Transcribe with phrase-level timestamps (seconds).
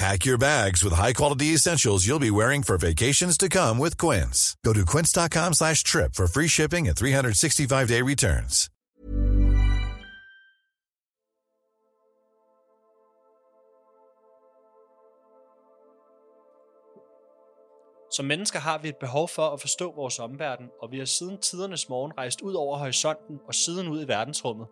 [0.00, 4.56] Pack your bags with high-quality essentials you'll be wearing for vacations to come with Quince.
[4.64, 8.70] Go to quince.com slash trip for free shipping and 365-day returns.
[18.16, 21.38] Som mennesker har vi et behov for at forstå vores omverden, og vi har siden
[21.38, 24.66] tidernes morgen rejst ud over horisonten og siden ud i verdensrummet.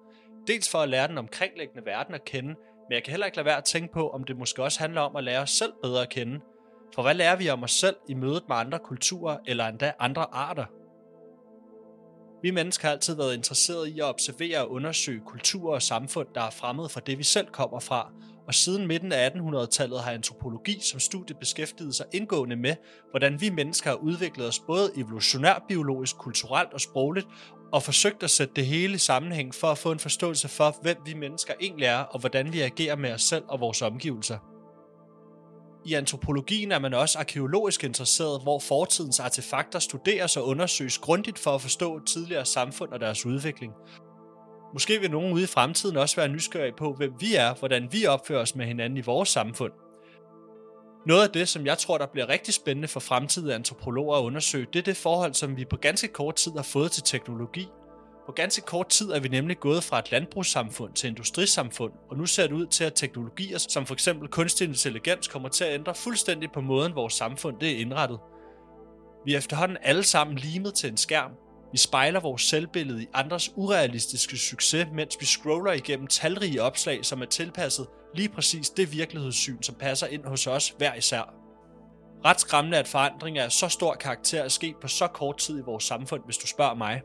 [0.46, 2.54] Dels for at lære den omkringliggende verden at kende,
[2.88, 5.00] men jeg kan heller ikke lade være at tænke på, om det måske også handler
[5.00, 6.40] om at lære os selv bedre at kende.
[6.94, 10.26] For hvad lærer vi om os selv i mødet med andre kulturer eller endda andre
[10.32, 10.64] arter?
[12.42, 16.40] Vi mennesker har altid været interesseret i at observere og undersøge kulturer og samfund, der
[16.40, 18.12] er fremmede fra det, vi selv kommer fra,
[18.46, 22.74] og siden midten af 1800-tallet har antropologi som studie beskæftiget sig indgående med,
[23.10, 27.26] hvordan vi mennesker har udviklet os både evolutionært, biologisk, kulturelt og sprogligt,
[27.72, 30.96] og forsøgt at sætte det hele i sammenhæng for at få en forståelse for, hvem
[31.04, 34.38] vi mennesker egentlig er, og hvordan vi agerer med os selv og vores omgivelser.
[35.84, 41.50] I antropologien er man også arkeologisk interesseret, hvor fortidens artefakter studeres og undersøges grundigt for
[41.50, 43.72] at forstå tidligere samfund og deres udvikling.
[44.72, 48.06] Måske vil nogen ude i fremtiden også være nysgerrige på, hvem vi er, hvordan vi
[48.06, 49.72] opfører os med hinanden i vores samfund.
[51.08, 54.66] Noget af det, som jeg tror, der bliver rigtig spændende for fremtidige antropologer at undersøge,
[54.72, 57.68] det er det forhold, som vi på ganske kort tid har fået til teknologi.
[58.26, 62.26] På ganske kort tid er vi nemlig gået fra et landbrugssamfund til industrisamfund, og nu
[62.26, 65.94] ser det ud til, at teknologier som for eksempel kunstig intelligens kommer til at ændre
[65.94, 68.18] fuldstændig på måden, vores samfund det er indrettet.
[69.24, 71.30] Vi er efterhånden alle sammen limet til en skærm.
[71.72, 77.22] Vi spejler vores selvbillede i andres urealistiske succes, mens vi scroller igennem talrige opslag, som
[77.22, 81.34] er tilpasset lige præcis det virkelighedssyn, som passer ind hos os hver især.
[82.24, 85.62] Ret skræmmende, at forandringer af så stor karakter er sket på så kort tid i
[85.62, 87.02] vores samfund, hvis du spørger mig.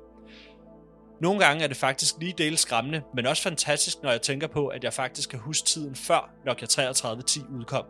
[1.22, 4.68] Nogle gange er det faktisk lige dele skræmmende, men også fantastisk, når jeg tænker på,
[4.68, 7.86] at jeg faktisk kan huske tiden før Nokia 3310 udkom.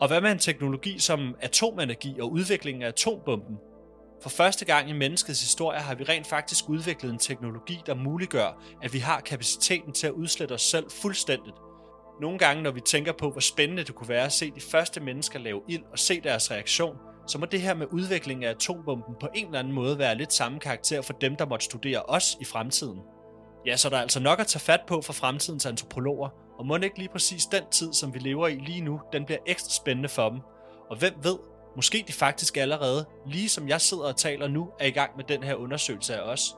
[0.00, 3.56] Og hvad med en teknologi som atomenergi og udviklingen af atombomben?
[4.22, 8.62] For første gang i menneskets historie har vi rent faktisk udviklet en teknologi, der muliggør,
[8.82, 11.56] at vi har kapaciteten til at udslette os selv fuldstændigt.
[12.20, 15.00] Nogle gange, når vi tænker på, hvor spændende det kunne være at se de første
[15.00, 19.14] mennesker lave ild og se deres reaktion, så må det her med udviklingen af atombomben
[19.20, 22.36] på en eller anden måde være lidt samme karakter for dem, der måtte studere os
[22.40, 22.98] i fremtiden.
[23.66, 26.76] Ja, så der er altså nok at tage fat på for fremtidens antropologer, og må
[26.76, 30.08] ikke lige præcis den tid, som vi lever i lige nu, den bliver ekstra spændende
[30.08, 30.40] for dem.
[30.90, 31.38] Og hvem ved,
[31.76, 35.24] måske de faktisk allerede, lige som jeg sidder og taler nu, er i gang med
[35.24, 36.56] den her undersøgelse af os.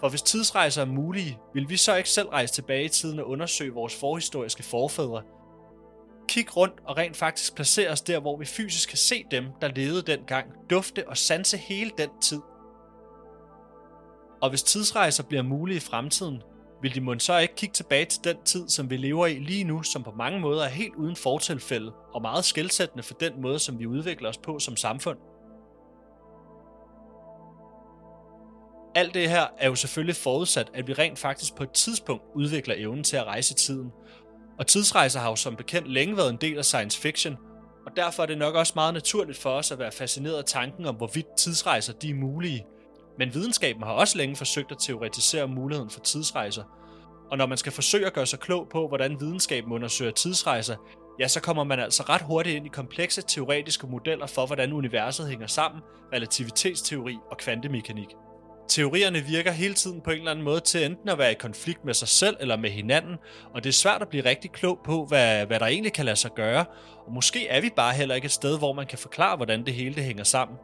[0.00, 3.28] For hvis tidsrejser er mulige, vil vi så ikke selv rejse tilbage i tiden og
[3.28, 5.22] undersøge vores forhistoriske forfædre,
[6.28, 9.68] Kig rundt og rent faktisk placere os der, hvor vi fysisk kan se dem, der
[9.68, 12.40] levede dengang, dufte og sanse hele den tid.
[14.42, 16.42] Og hvis tidsrejser bliver mulige i fremtiden,
[16.82, 19.64] vil de måske så ikke kigge tilbage til den tid, som vi lever i lige
[19.64, 23.58] nu, som på mange måder er helt uden fortilfælde og meget skældsættende for den måde,
[23.58, 25.18] som vi udvikler os på som samfund.
[28.94, 32.74] Alt det her er jo selvfølgelig forudsat, at vi rent faktisk på et tidspunkt udvikler
[32.78, 33.90] evnen til at rejse tiden,
[34.58, 37.36] og tidsrejser har jo som bekendt længe været en del af science fiction,
[37.86, 40.86] og derfor er det nok også meget naturligt for os at være fascineret af tanken
[40.86, 42.66] om, hvorvidt tidsrejser de er mulige.
[43.18, 46.62] Men videnskaben har også længe forsøgt at teoretisere muligheden for tidsrejser.
[47.30, 50.76] Og når man skal forsøge at gøre sig klog på, hvordan videnskaben undersøger tidsrejser,
[51.20, 55.28] ja, så kommer man altså ret hurtigt ind i komplekse teoretiske modeller for, hvordan universet
[55.28, 55.82] hænger sammen,
[56.12, 58.08] relativitetsteori og kvantemekanik.
[58.68, 61.84] Teorierne virker hele tiden på en eller anden måde til enten at være i konflikt
[61.84, 63.16] med sig selv eller med hinanden,
[63.54, 66.16] og det er svært at blive rigtig klog på, hvad, hvad der egentlig kan lade
[66.16, 66.64] sig gøre,
[67.06, 69.74] og måske er vi bare heller ikke et sted, hvor man kan forklare, hvordan det
[69.74, 70.58] hele det hænger sammen.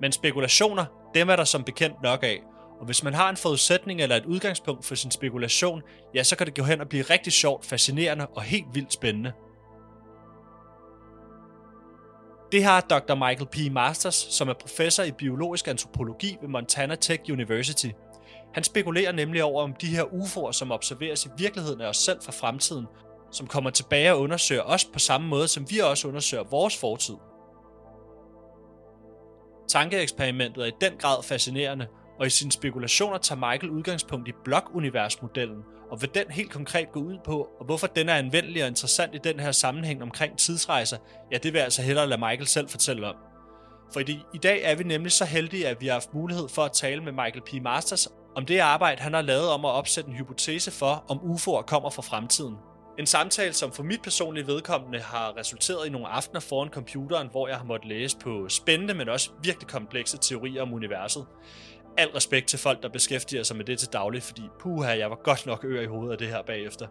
[0.00, 0.84] Men spekulationer,
[1.14, 2.42] dem er der som bekendt nok af,
[2.80, 5.82] og hvis man har en forudsætning eller et udgangspunkt for sin spekulation,
[6.14, 9.32] ja, så kan det gå hen og blive rigtig sjovt, fascinerende og helt vildt spændende.
[12.52, 13.14] Det har Dr.
[13.14, 13.72] Michael P.
[13.72, 17.88] Masters, som er professor i biologisk antropologi ved Montana Tech University.
[18.54, 22.22] Han spekulerer nemlig over, om de her UFO'er, som observeres i virkeligheden af os selv
[22.22, 22.86] fra fremtiden,
[23.30, 27.14] som kommer tilbage og undersøger os på samme måde, som vi også undersøger vores fortid.
[29.68, 31.86] Tankeeksperimentet er i den grad fascinerende,
[32.18, 37.00] og i sine spekulationer tager Michael udgangspunkt i blokuniversmodellen, og hvad den helt konkret går
[37.00, 40.96] ud på, og hvorfor den er anvendelig og interessant i den her sammenhæng omkring tidsrejser,
[41.32, 43.14] ja, det vil jeg altså hellere lade Michael selv fortælle om.
[43.92, 46.62] For i, i dag er vi nemlig så heldige, at vi har haft mulighed for
[46.62, 47.62] at tale med Michael P.
[47.62, 51.62] Masters om det arbejde, han har lavet om at opsætte en hypotese for, om UFO'er
[51.62, 52.56] kommer fra fremtiden.
[52.98, 57.48] En samtale, som for mit personlige vedkommende har resulteret i nogle aftener foran computeren, hvor
[57.48, 61.26] jeg har måttet læse på spændende, men også virkelig komplekse teorier om universet.
[61.98, 65.16] Al respekt til folk, der beskæftiger sig med det til daglig, fordi puha, jeg var
[65.24, 66.86] godt nok ør i hovedet af det her bagefter.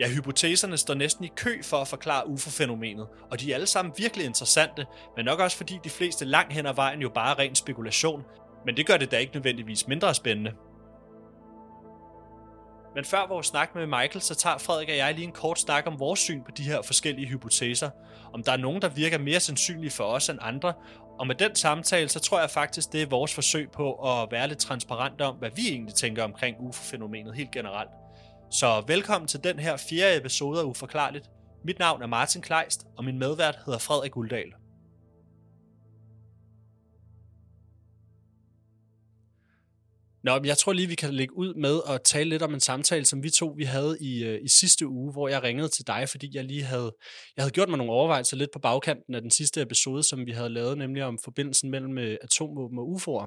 [0.00, 3.94] Ja, hypoteserne står næsten i kø for at forklare UFO-fænomenet, og de er alle sammen
[3.98, 7.38] virkelig interessante, men nok også fordi de fleste langt hen ad vejen jo bare er
[7.38, 8.22] ren spekulation,
[8.66, 10.52] men det gør det da ikke nødvendigvis mindre spændende.
[12.96, 15.86] Men før vores snak med Michael, så tager Frederik og jeg lige en kort snak
[15.86, 17.90] om vores syn på de her forskellige hypoteser.
[18.32, 20.72] Om der er nogen, der virker mere sandsynlige for os end andre.
[21.18, 24.48] Og med den samtale, så tror jeg faktisk, det er vores forsøg på at være
[24.48, 27.90] lidt transparent om, hvad vi egentlig tænker omkring UFO-fænomenet helt generelt.
[28.50, 31.30] Så velkommen til den her fjerde episode af Uforklarligt.
[31.64, 34.65] Mit navn er Martin Kleist, og min medvært hedder Frederik Uldal.
[40.26, 42.60] Nå, men jeg tror lige, vi kan lægge ud med at tale lidt om en
[42.60, 45.86] samtale, som vi to vi havde i, øh, i sidste uge, hvor jeg ringede til
[45.86, 46.92] dig, fordi jeg lige havde,
[47.36, 50.30] jeg havde gjort mig nogle overvejelser lidt på bagkanten af den sidste episode, som vi
[50.30, 53.26] havde lavet, nemlig om forbindelsen mellem øh, atomvåben og UFO'er.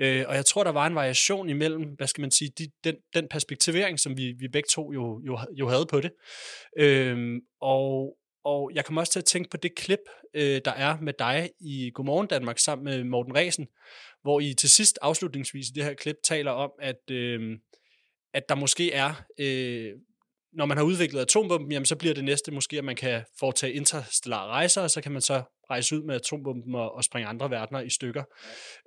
[0.00, 2.94] Øh, og jeg tror, der var en variation imellem, hvad skal man sige, de, den,
[3.14, 6.10] den perspektivering, som vi, vi begge to jo, jo, jo havde på det.
[6.78, 7.16] Øh,
[7.60, 9.98] og, og jeg kommer også til at tænke på det klip,
[10.34, 13.66] øh, der er med dig i Godmorgen Danmark sammen med Morten Resen,
[14.22, 17.58] hvor I til sidst afslutningsvis i det her klip taler om, at, øh,
[18.34, 19.92] at der måske er, øh,
[20.52, 23.72] når man har udviklet atombomben, jamen så bliver det næste måske, at man kan foretage
[23.72, 27.50] interstellare rejser, og så kan man så rejse ud med atombomben og, og springe andre
[27.50, 28.24] verdener i stykker.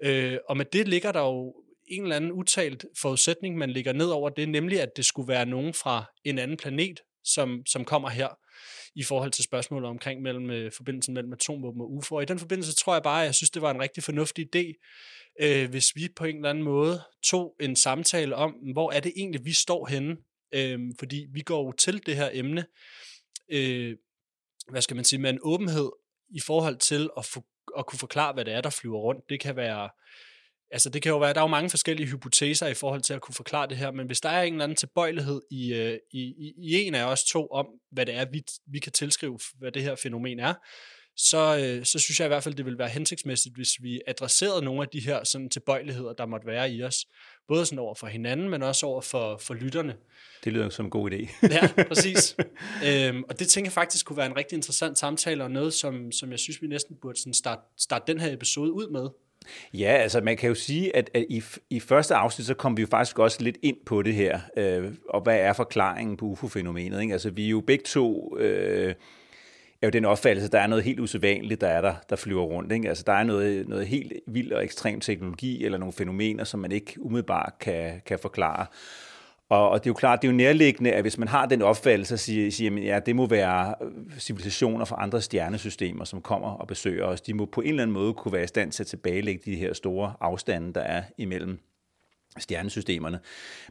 [0.04, 1.56] Øh, og med det ligger der jo
[1.88, 5.46] en eller anden utalt forudsætning, man ligger ned over det, nemlig at det skulle være
[5.46, 8.28] nogen fra en anden planet, som, som kommer her
[8.96, 12.16] i forhold til spørgsmålet omkring mellem, øh, forbindelsen mellem atomvåben og UFO.
[12.16, 14.56] Og i den forbindelse tror jeg bare, at jeg synes, det var en rigtig fornuftig
[14.56, 14.74] idé,
[15.42, 19.14] øh, hvis vi på en eller anden måde tog en samtale om, hvor er det
[19.16, 20.18] egentlig, vi står henne.
[20.54, 22.66] Øh, fordi vi går jo til det her emne,
[23.52, 23.98] øh,
[24.70, 25.92] hvad skal man sige, med en åbenhed
[26.30, 27.46] i forhold til at, få,
[27.78, 29.30] at kunne forklare, hvad det er, der flyver rundt.
[29.30, 29.90] Det kan være
[30.72, 33.22] altså det kan jo være, der er jo mange forskellige hypoteser i forhold til at
[33.22, 36.20] kunne forklare det her, men hvis der er en eller anden tilbøjelighed i, øh, i,
[36.20, 39.72] i, i en af os to om, hvad det er, vi, vi kan tilskrive, hvad
[39.72, 40.54] det her fænomen er,
[41.22, 44.66] så, øh, så synes jeg i hvert fald, det vil være hensigtsmæssigt, hvis vi adresserede
[44.66, 47.06] nogle af de her sådan, tilbøjeligheder, der måtte være i os.
[47.48, 49.96] Både sådan over for hinanden, men også over for, for lytterne.
[50.44, 51.48] Det lyder som en god idé.
[51.56, 52.36] ja, præcis.
[52.88, 56.12] øhm, og det tænker jeg faktisk kunne være en rigtig interessant samtale, og noget, som,
[56.12, 59.10] som jeg synes, vi næsten burde sådan starte, starte den her episode ud med.
[59.74, 62.82] Ja, altså man kan jo sige, at, at i, i første afsnit, så kom vi
[62.82, 67.02] jo faktisk også lidt ind på det her, øh, og hvad er forklaringen på UFO-fænomenet.
[67.02, 67.14] Ikke?
[67.14, 68.38] Altså vi er jo begge to...
[68.38, 68.94] Øh,
[69.82, 72.44] er jo den opfattelse, at der er noget helt usædvanligt, der er der, der flyver
[72.44, 72.72] rundt.
[72.72, 72.90] Ikke?
[72.90, 76.72] Altså, der er noget, noget helt vild og ekstrem teknologi, eller nogle fænomener, som man
[76.72, 78.66] ikke umiddelbart kan, kan forklare.
[79.50, 81.62] Og, og det er jo klart, det er jo nærliggende, at hvis man har den
[81.62, 83.76] opfattelse, så siger, siger man, ja, det må være
[84.20, 87.22] civilisationer fra andre stjernesystemer, som kommer og besøger os.
[87.22, 89.56] De må på en eller anden måde kunne være i stand til at tilbagelægge de
[89.56, 91.60] her store afstande, der er imellem
[92.38, 93.20] stjernesystemerne.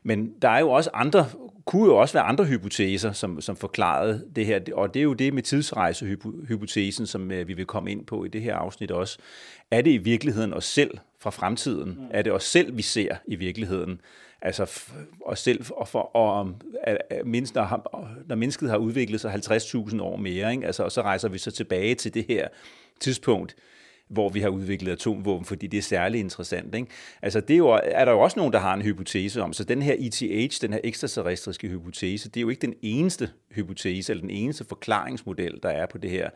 [0.03, 1.27] Men der er jo også andre,
[1.65, 5.13] kunne jo også være andre hypoteser, som, som forklarede det her, og det er jo
[5.13, 9.19] det med tidsrejsehypotesen, som øh, vi vil komme ind på i det her afsnit også.
[9.71, 11.91] Er det i virkeligheden os selv fra fremtiden?
[11.91, 12.07] Mm.
[12.11, 14.01] Er det os selv, vi ser i virkeligheden?
[14.43, 14.83] Altså
[15.25, 20.03] os selv, og, for, og at, at mindst, når, når mennesket har udviklet sig 50.000
[20.03, 20.67] år mere, ikke?
[20.67, 22.49] Altså, og så rejser vi så tilbage til det her
[23.01, 23.57] tidspunkt,
[24.09, 26.75] hvor vi har udviklet atomvåben, fordi det er særlig interessant.
[26.75, 26.89] Ikke?
[27.23, 29.53] Altså det er, jo, er der jo også nogen, der har en hypotese om.
[29.53, 34.13] Så den her ETH, den her ekstraterrestriske hypotese, det er jo ikke den eneste hypotese,
[34.13, 36.31] eller den eneste forklaringsmodel, der er på det her.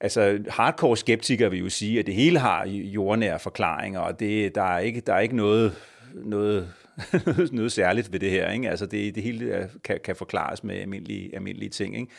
[0.00, 4.62] Altså hardcore skeptikere vil jo sige, at det hele har jordnære forklaringer, og det, der,
[4.62, 5.74] er ikke, der er ikke noget,
[6.14, 6.68] noget
[7.52, 8.50] noget særligt ved det her.
[8.50, 8.70] Ikke?
[8.70, 11.96] Altså det, det hele øh, kan, kan forklares med almindelige, almindelige ting.
[11.96, 12.12] Ikke?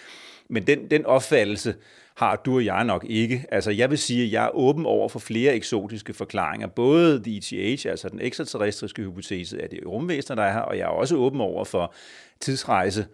[0.49, 1.75] Men den, den opfattelse
[2.15, 3.45] har du og jeg nok ikke.
[3.51, 6.67] Altså jeg vil sige, at jeg er åben over for flere eksotiske forklaringer.
[6.67, 10.83] Både the ETH, altså den ekstraterrestriske hypotese at det rumvæsener, der er her, og jeg
[10.83, 11.93] er også åben over for
[12.39, 13.05] tidsrejse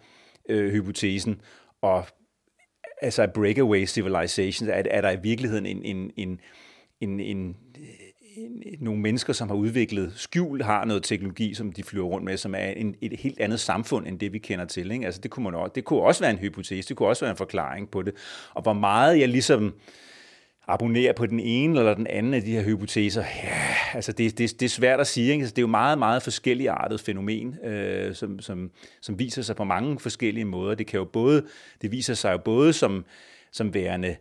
[0.50, 1.42] øh, hypotesen.
[1.82, 2.06] Og
[3.02, 6.40] altså breakaway civilizations, er, er der i virkeligheden en, en, en,
[7.02, 7.58] en, en
[8.80, 12.56] nogle mennesker, som har udviklet skjul, har noget teknologi, som de flyver rundt med, som
[12.56, 14.92] er en, et helt andet samfund, end det vi kender til.
[14.92, 15.06] Ikke?
[15.06, 17.32] Altså, det, kunne man også, det kunne også være en hypotese, det kunne også være
[17.32, 18.14] en forklaring på det.
[18.54, 19.74] Og hvor meget jeg ligesom
[20.68, 24.60] abonnerer på den ene eller den anden af de her hypoteser, ja, altså det, det,
[24.60, 25.32] det er svært at sige.
[25.32, 25.42] Ikke?
[25.42, 29.56] Altså, det er jo meget, meget forskellige artet fænomen, øh, som, som, som viser sig
[29.56, 30.76] på mange forskellige måder.
[30.76, 31.46] Det kan jo både,
[31.82, 33.06] det viser sig jo både som,
[33.52, 34.16] som værende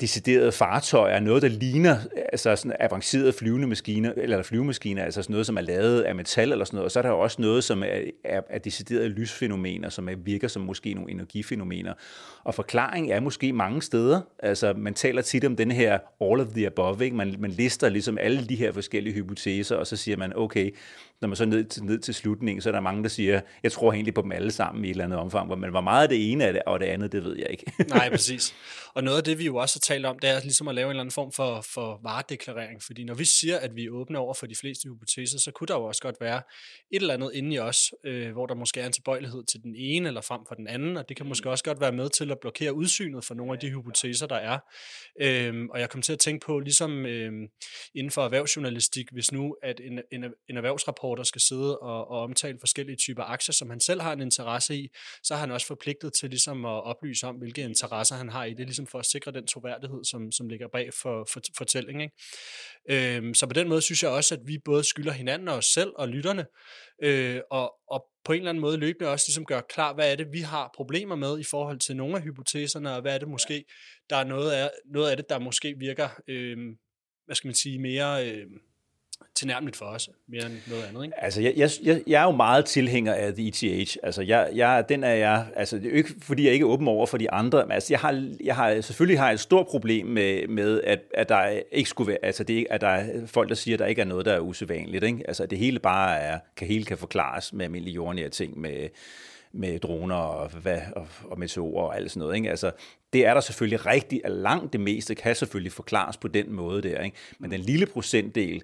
[0.00, 1.96] deciderede fartøjer, noget, der ligner
[2.32, 6.52] altså sådan avancerede flyvende maskiner, eller flyvemaskiner, altså sådan noget, som er lavet af metal
[6.52, 9.88] eller sådan noget, og så er der også noget, som er, er, er deciderede lysfænomener,
[9.88, 11.94] som er, virker som måske nogle energifænomener.
[12.44, 14.20] Og forklaringen er måske mange steder.
[14.38, 17.16] Altså, man taler tit om den her all of the above, ikke?
[17.16, 20.74] Man, man lister ligesom alle de her forskellige hypoteser, og så siger man, okay,
[21.22, 23.72] når man så ned til, ned til slutningen, så er der mange, der siger, jeg
[23.72, 26.32] tror egentlig på dem alle sammen i et eller andet omfang, men hvor meget det
[26.32, 27.72] ene er det, og det andet, det ved jeg ikke.
[27.88, 28.54] Nej, præcis.
[28.94, 30.86] Og noget af det, vi jo også har talt om, det er ligesom at lave
[30.86, 34.18] en eller anden form for, for varedeklarering, fordi når vi siger, at vi er åbne
[34.18, 36.42] over for de fleste hypoteser, så kunne der jo også godt være
[36.90, 39.74] et eller andet inde i os, øh, hvor der måske er en tilbøjelighed til den
[39.76, 42.30] ene eller frem for den anden, og det kan måske også godt være med til
[42.30, 44.58] at blokere udsynet for nogle af de hypoteser, der er.
[45.20, 47.46] Øhm, og jeg kom til at tænke på, ligesom øhm,
[47.94, 50.56] inden for erhvervsjournalistik, hvis nu at en, en, en
[51.12, 54.76] erhvervsreporter skal sidde og, og omtale forskellige typer aktier, som han selv har en interesse
[54.76, 54.88] i,
[55.22, 58.54] så er han også forpligtet til ligesom at oplyse om, hvilke interesser han har i
[58.54, 62.00] det, ligesom for at sikre den troværdighed, som, som ligger bag for, for fortællingen.
[62.02, 63.16] Ikke?
[63.16, 65.66] Øhm, så på den måde synes jeg også, at vi både skylder hinanden og os
[65.66, 66.46] selv og lytterne,
[67.02, 70.16] øh, og, og på en eller anden måde løbende også ligesom gøre klar, hvad er
[70.16, 73.28] det, vi har problemer med i forhold til nogle af hypoteserne, og hvad er det
[73.28, 73.64] måske,
[74.10, 76.58] der er noget af, noget af det, der måske virker, øh,
[77.26, 78.28] hvad skal man sige, mere...
[78.28, 78.46] Øh,
[79.34, 81.04] tilnærmeligt for os, mere end noget andet.
[81.04, 81.24] Ikke?
[81.24, 83.96] Altså, jeg, jeg, jeg er jo meget tilhænger af The ETH.
[84.02, 86.68] Altså, jeg, jeg, den er jeg, altså, det er jo ikke, fordi jeg ikke er
[86.68, 89.40] åben over for de andre, men altså, jeg har, jeg har, selvfølgelig har jeg et
[89.40, 93.26] stort problem med, med at, at der ikke skulle være, altså, det, at der er
[93.26, 95.04] folk, der siger, at der ikke er noget, der er usædvanligt.
[95.04, 95.24] Ikke?
[95.28, 98.88] Altså, det hele bare er, kan, hele kan forklares med almindelige jordnære ting, med,
[99.52, 102.36] med droner og, hvad, og, og meteorer og alt sådan noget.
[102.36, 102.50] Ikke?
[102.50, 102.70] Altså,
[103.12, 106.82] det er der selvfølgelig rigtig, at langt det meste kan selvfølgelig forklares på den måde
[106.82, 107.00] der.
[107.00, 107.16] Ikke?
[107.38, 108.62] Men den lille procentdel,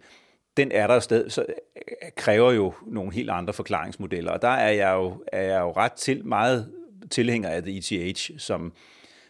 [0.58, 4.30] den er der sted, så øh, kræver jo nogle helt andre forklaringsmodeller.
[4.30, 6.72] Og der er jeg jo, er jeg jo ret til, meget
[7.10, 8.72] tilhænger af det ETH som,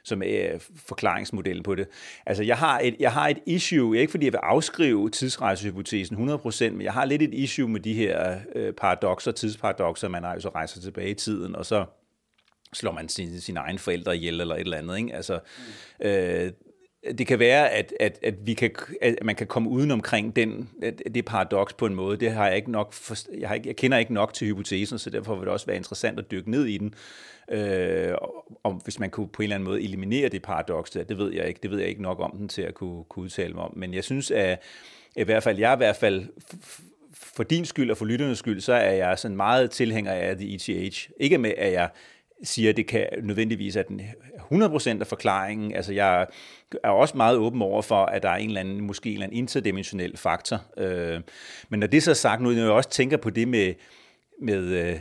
[0.04, 1.88] som er forklaringsmodellen på det.
[2.26, 6.70] Altså, jeg har et, jeg har et issue, ikke fordi jeg vil afskrive tidsrejsehypotesen 100%,
[6.70, 10.80] men jeg har lidt et issue med de her øh, paradoxer, tidsparadoxer, man altså rejser
[10.80, 11.85] tilbage i tiden, og så
[12.73, 14.99] slår man sine, sine egne forældre ihjel eller et eller andet.
[14.99, 15.14] Ikke?
[15.14, 15.38] Altså,
[16.00, 16.06] mm.
[16.06, 16.52] øh,
[17.18, 20.68] det kan være, at, at, at, vi kan, at man kan komme uden omkring den,
[21.14, 22.16] det paradoks på en måde.
[22.16, 24.98] Det har jeg ikke nok for, jeg, har ikke, jeg kender ikke nok til hypotesen,
[24.98, 26.94] så derfor vil det også være interessant at dykke ned i den.
[27.50, 28.14] Øh,
[28.64, 31.32] om hvis man kunne på en eller anden måde eliminere det paradoks der, det ved
[31.32, 31.60] jeg ikke.
[31.62, 33.72] Det ved jeg ikke nok om den til at kunne, kunne udtale mig om.
[33.76, 34.62] Men jeg synes, at
[35.16, 36.26] i hvert fald, jeg er i hvert fald
[37.12, 40.54] for din skyld og for lytternes skyld, så er jeg sådan meget tilhænger af The
[40.54, 41.08] ETH.
[41.20, 41.88] Ikke med, at jeg
[42.42, 44.00] siger, at det kan nødvendigvis er den
[44.52, 45.75] 100% af forklaringen.
[45.75, 46.26] Altså jeg
[46.85, 49.26] er også meget åben over for, at der er en eller anden, måske en eller
[49.26, 50.64] anden interdimensionel faktor.
[50.76, 51.21] Øh,
[51.68, 53.75] men når det så er sagt, nu når jeg også tænker på det med,
[54.42, 54.99] med, øh,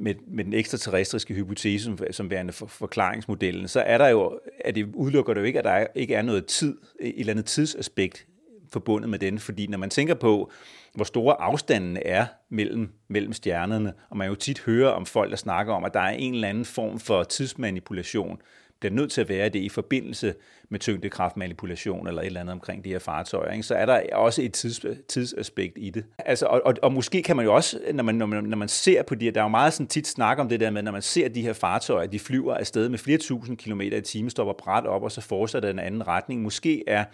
[0.00, 4.74] med, med den ekstraterrestriske hypotese som, som værende for, forklaringsmodellen, så er der jo, at
[4.74, 8.26] det udelukker det jo ikke, at der ikke er noget tid, et eller andet tidsaspekt
[8.74, 10.50] forbundet med den, fordi når man tænker på,
[10.94, 15.36] hvor store afstanden er mellem, mellem stjernerne, og man jo tit hører om folk, der
[15.36, 18.40] snakker om, at der er en eller anden form for tidsmanipulation,
[18.80, 20.34] bliver nødt til at være det i forbindelse
[20.68, 23.62] med tyngdekraftmanipulation eller et eller andet omkring de her fartøjer, ikke?
[23.62, 26.04] så er der også et tids, tidsaspekt i det.
[26.18, 28.68] Altså, og, og, og måske kan man jo også, når man, når man, når man
[28.68, 30.82] ser på de her, der er jo meget sådan tit snak om det der med,
[30.82, 34.30] når man ser de her fartøjer, de flyver afsted med flere tusind kilometer i timen,
[34.30, 36.42] stopper bræt op, og så fortsætter den anden retning.
[36.42, 37.04] Måske er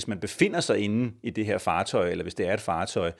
[0.00, 3.12] hvis man befinder sig inde i det her fartøj, eller hvis det er et fartøj,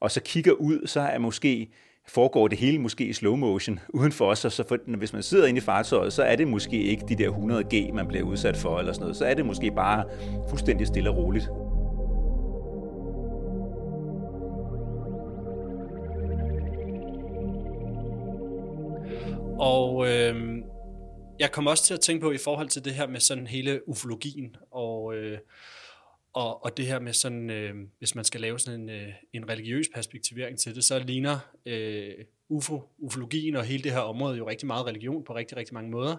[0.00, 1.68] og så kigger ud, så er måske
[2.08, 5.22] foregår det hele måske i slow motion uden for os, og så for, hvis man
[5.22, 8.24] sidder inde i fartøjet, så er det måske ikke de der 100 G, man bliver
[8.24, 9.16] udsat for, eller sådan noget.
[9.16, 10.04] Så er det måske bare
[10.48, 11.48] fuldstændig stille og roligt.
[19.58, 20.62] Og øh,
[21.38, 23.88] jeg kom også til at tænke på i forhold til det her med sådan hele
[23.88, 25.38] ufologien, og øh,
[26.32, 29.48] og, og det her med sådan, øh, hvis man skal lave sådan en, øh, en
[29.48, 32.14] religiøs perspektivering til det, så ligner øh,
[32.48, 35.90] UFO, ufologien og hele det her område jo rigtig meget religion på rigtig, rigtig mange
[35.90, 36.16] måder.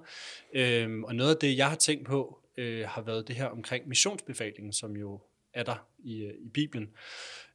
[0.53, 3.87] Øh, og noget af det, jeg har tænkt på, øh, har været det her omkring
[3.87, 5.21] missionsbefalingen, som jo
[5.53, 6.89] er der i, øh, i Bibelen.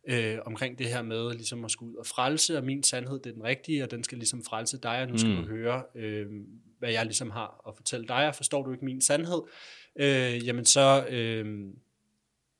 [0.09, 3.27] Øh, omkring det her med ligesom at skulle ud og frelse, og min sandhed det
[3.27, 5.43] er den rigtige, og den skal ligesom frelse dig, og nu skal mm.
[5.43, 6.27] du høre, øh,
[6.79, 9.43] hvad jeg ligesom har at fortælle dig, og forstår du ikke min sandhed,
[9.97, 11.67] øh, jamen så, øh,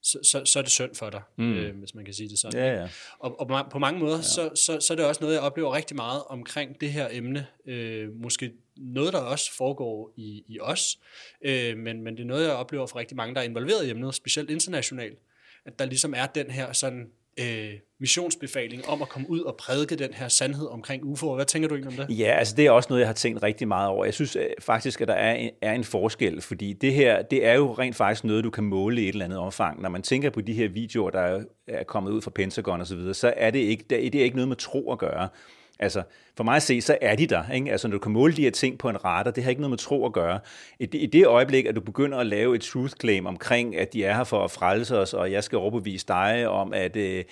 [0.05, 1.55] så, så, så er det synd for dig, mm.
[1.55, 2.61] øh, hvis man kan sige det sådan.
[2.61, 2.89] Ja, ja.
[3.19, 4.23] Og, og på mange måder, ja.
[4.23, 7.47] så, så, så er det også noget, jeg oplever rigtig meget omkring det her emne.
[7.67, 10.99] Øh, måske noget, der også foregår i, i os,
[11.45, 13.91] øh, men, men det er noget, jeg oplever for rigtig mange, der er involveret i
[13.91, 15.19] emnet, specielt internationalt,
[15.65, 17.11] at der ligesom er den her sådan
[17.41, 21.35] øh, missionsbefaling om at komme ud og prædike den her sandhed omkring UFO'er.
[21.35, 22.19] Hvad tænker du egentlig om det?
[22.19, 24.05] Ja, altså det er også noget, jeg har tænkt rigtig meget over.
[24.05, 27.47] Jeg synes øh, faktisk, at der er en, er en forskel, fordi det her, det
[27.47, 29.83] er jo rent faktisk noget, du kan måle i et eller andet omfang.
[29.83, 32.97] Når man tænker på de her videoer, der er kommet ud fra Pentagon og så
[32.97, 35.29] videre, så er det ikke, det er ikke noget med tro at gøre.
[35.79, 36.03] Altså,
[36.37, 37.51] for mig at se, så er de der.
[37.51, 37.71] Ikke?
[37.71, 39.71] Altså, når du kan måle de her ting på en radar, det har ikke noget
[39.71, 40.41] med tro at gøre.
[40.81, 43.93] I det, I det øjeblik, at du begynder at lave et truth claim omkring, at
[43.93, 47.25] de er her for at frelse os, og jeg skal overbevise dig om, at, øh,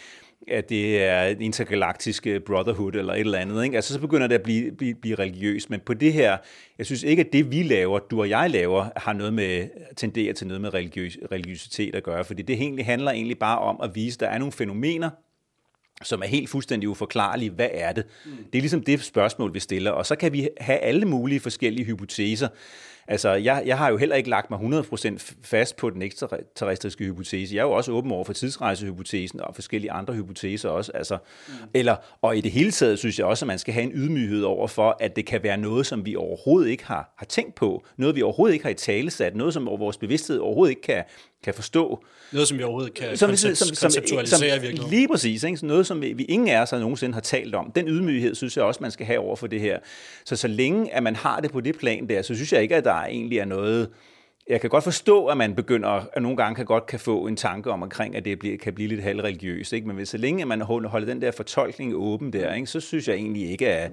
[0.49, 3.65] at det er en intergalaktisk øh, brotherhood eller et eller andet.
[3.65, 3.77] Ikke?
[3.77, 5.71] Altså, så begynder det at blive, blive, blive religiøst.
[5.71, 6.37] Men på det her,
[6.79, 10.33] jeg synes ikke, at det vi laver, du og jeg laver, har noget med, tenderer
[10.35, 12.25] til noget med religiøs, religiøsitet at gøre.
[12.25, 15.11] Fordi det egentlig handler egentlig bare om at vise, at der er nogle fænomener,
[16.03, 17.51] som er helt fuldstændig uforklarlige.
[17.51, 18.05] Hvad er det?
[18.25, 18.31] Mm.
[18.53, 19.91] Det er ligesom det spørgsmål, vi stiller.
[19.91, 22.49] Og så kan vi have alle mulige forskellige hypoteser.
[23.09, 27.55] Altså, jeg, jeg har jo heller ikke lagt mig 100% fast på den ekstraterrestriske hypotese.
[27.55, 30.93] Jeg er jo også åben over for tidsrejsehypotesen og forskellige andre hypoteser også.
[30.95, 31.19] Altså,
[31.49, 31.55] mm.
[31.75, 34.43] eller, og i det hele taget synes jeg også, at man skal have en ydmyghed
[34.43, 37.85] over for, at det kan være noget, som vi overhovedet ikke har, har tænkt på.
[37.97, 39.37] Noget, vi overhovedet ikke har i tale sat.
[39.37, 41.05] Noget, som vores bevidsthed overhovedet ikke kan,
[41.43, 42.05] kan forstå.
[42.33, 44.91] Noget, som vi overhovedet kan som, koncept, som, som, konceptualisere som, i virkeligheden.
[44.91, 45.45] Lige præcis.
[45.45, 45.57] Ikke?
[45.57, 47.73] Så noget, som vi, vi ingen af os har nogensinde har talt om.
[47.75, 49.79] Den ydmyghed synes jeg også, man skal have over for det her.
[50.25, 52.77] Så så længe, at man har det på det plan der, så synes jeg ikke,
[52.77, 53.89] at der egentlig er noget...
[54.49, 57.37] Jeg kan godt forstå, at man begynder, at nogle gange kan godt kan få en
[57.37, 59.73] tanke om omkring, at det bliver, kan blive lidt halvreligiøst.
[59.73, 59.87] Ikke?
[59.87, 62.67] Men hvis så længe man holder den der fortolkning åben der, ikke?
[62.67, 63.93] så synes jeg egentlig ikke, at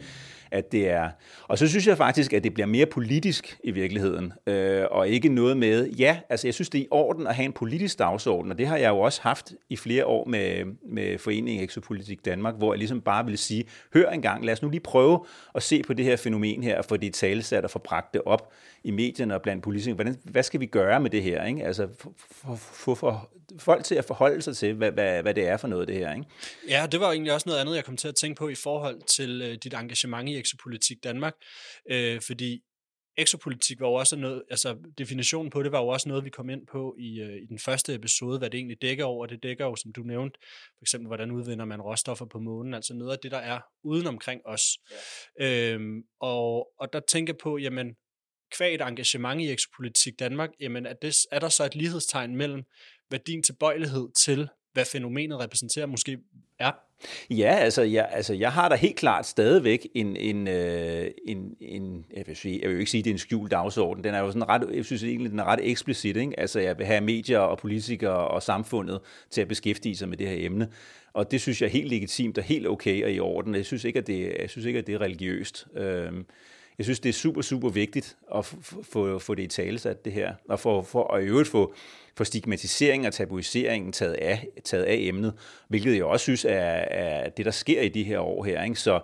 [0.51, 1.09] at det er...
[1.47, 5.29] Og så synes jeg faktisk, at det bliver mere politisk i virkeligheden, øh, og ikke
[5.29, 5.89] noget med...
[5.89, 8.67] Ja, altså jeg synes, det er i orden at have en politisk dagsorden, og det
[8.67, 12.77] har jeg jo også haft i flere år med, med Foreningen Exopolitik Danmark, hvor jeg
[12.77, 13.63] ligesom bare vil sige,
[13.93, 15.25] hør engang, lad os nu lige prøve
[15.55, 18.21] at se på det her fænomen her, og få det talesat og få bragt det
[18.25, 18.51] op
[18.83, 19.95] i medierne og blandt politikere.
[19.95, 21.45] Hvordan, hvad skal vi gøre med det her?
[21.45, 21.65] Ikke?
[21.65, 25.47] Altså få for, for, for folk til at forholde sig til, hvad, hvad, hvad det
[25.47, 26.13] er for noget, det her.
[26.13, 26.25] Ikke?
[26.69, 29.01] Ja, det var egentlig også noget andet, jeg kom til at tænke på i forhold
[29.07, 31.33] til øh, dit engagement i Exopolitik Danmark,
[31.91, 32.61] øh, fordi
[33.17, 36.49] exopolitik var jo også noget, altså definitionen på det var jo også noget, vi kom
[36.49, 39.25] ind på i, øh, i den første episode, hvad det egentlig dækker over.
[39.25, 40.39] Det dækker jo, som du nævnte,
[40.77, 44.07] for eksempel, hvordan udvinder man råstoffer på månen, altså noget af det, der er uden
[44.07, 44.63] omkring os.
[45.39, 45.73] Ja.
[45.73, 47.95] Øhm, og, og der tænker på, jamen,
[48.51, 52.63] kvæg et engagement i exopolitik Danmark, jamen er, det, er der så et lighedstegn mellem,
[53.07, 56.17] hvad din tilbøjelighed til, hvad fænomenet repræsenterer, måske
[56.59, 56.71] er?
[57.29, 62.05] Ja, altså jeg, altså jeg har da helt klart stadigvæk en, en, øh, en, en
[62.13, 64.03] jeg, vil sige, jeg vil jo ikke sige, at det er en skjult dagsorden.
[64.03, 66.15] Den er jo sådan ret, jeg synes egentlig, den er ret eksplicit.
[66.15, 66.39] Ikke?
[66.39, 70.27] Altså jeg vil have medier og politikere og samfundet til at beskæftige sig med det
[70.27, 70.69] her emne.
[71.13, 73.55] Og det synes jeg er helt legitimt og helt okay og i orden.
[73.55, 75.67] Jeg synes ikke, at det, jeg synes ikke, at det er religiøst.
[75.75, 76.25] Øhm,
[76.79, 78.45] jeg synes, det er super, super vigtigt at
[78.81, 80.33] få, få det i talesat, det her.
[80.49, 81.73] Og for, for at i øvrigt få,
[82.15, 85.33] for stigmatisering og tabuiseringen taget af, taget af emnet,
[85.67, 88.63] hvilket jeg også synes er, er det, der sker i de her år her.
[88.63, 88.79] Ikke?
[88.79, 88.99] Så,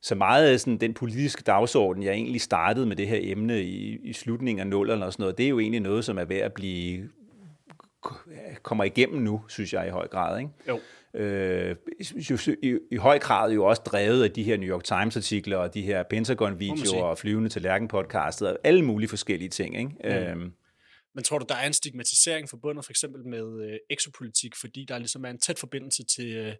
[0.00, 3.98] så meget af sådan, den politiske dagsorden, jeg egentlig startede med det her emne i,
[4.02, 6.36] i slutningen af nullerne og sådan noget, det er jo egentlig noget, som er ved
[6.36, 7.08] at blive
[8.62, 10.38] kommer igennem nu, synes jeg i høj grad.
[10.38, 10.50] Ikke?
[10.68, 10.80] Jo
[11.18, 11.76] øh,
[12.62, 15.82] i, i høj grad jo også drevet af de her New York Times-artikler og de
[15.82, 19.78] her Pentagon-videoer og flyvende til Lærken-podcastet og alle mulige forskellige ting.
[19.78, 19.90] Ikke?
[20.04, 20.10] Mm.
[20.10, 20.52] Øhm.
[21.14, 24.98] Men tror du, der er en stigmatisering forbundet for eksempel med øh, exopolitik, fordi der
[24.98, 26.52] ligesom er en tæt forbindelse til øh,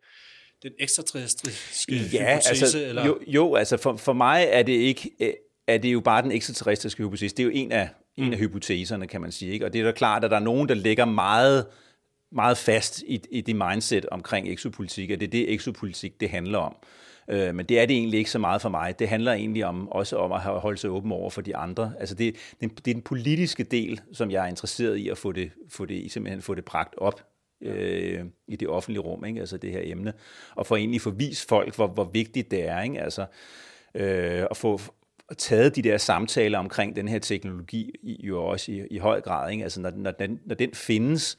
[0.62, 2.64] den ekstraterrestriske ja, hypotese?
[2.64, 3.07] Altså, eller?
[3.07, 5.11] Jo, jo, altså for, for mig er det ikke...
[5.21, 5.33] Øh,
[5.68, 7.37] er det jo bare den ekstraterrestriske hypotese.
[7.37, 8.25] Det er jo en af, mm.
[8.25, 9.53] en af hypoteserne, kan man sige.
[9.53, 9.64] Ikke?
[9.64, 11.66] Og det er da klart, at der er nogen, der lægger meget
[12.30, 16.58] meget fast i, i det mindset omkring exopolitik, at det er det, exopolitik det handler
[16.58, 16.76] om.
[17.28, 18.98] Øh, men det er det egentlig ikke så meget for mig.
[18.98, 21.92] Det handler egentlig om, også om at holde sig åben over for de andre.
[22.00, 25.32] Altså det, det, det er den politiske del, som jeg er interesseret i at få
[25.32, 27.24] det, få det, simpelthen få det bragt op
[27.62, 29.40] øh, i det offentlige rum, ikke?
[29.40, 30.12] altså det her emne,
[30.54, 33.00] og for egentlig få vist folk, hvor, hvor vigtigt det er, ikke?
[33.00, 33.26] Altså,
[33.94, 34.80] øh, at få
[35.38, 39.62] taget de der samtaler omkring den her teknologi jo også i, i høj grad, ikke?
[39.62, 41.38] altså når, når, den, når den findes,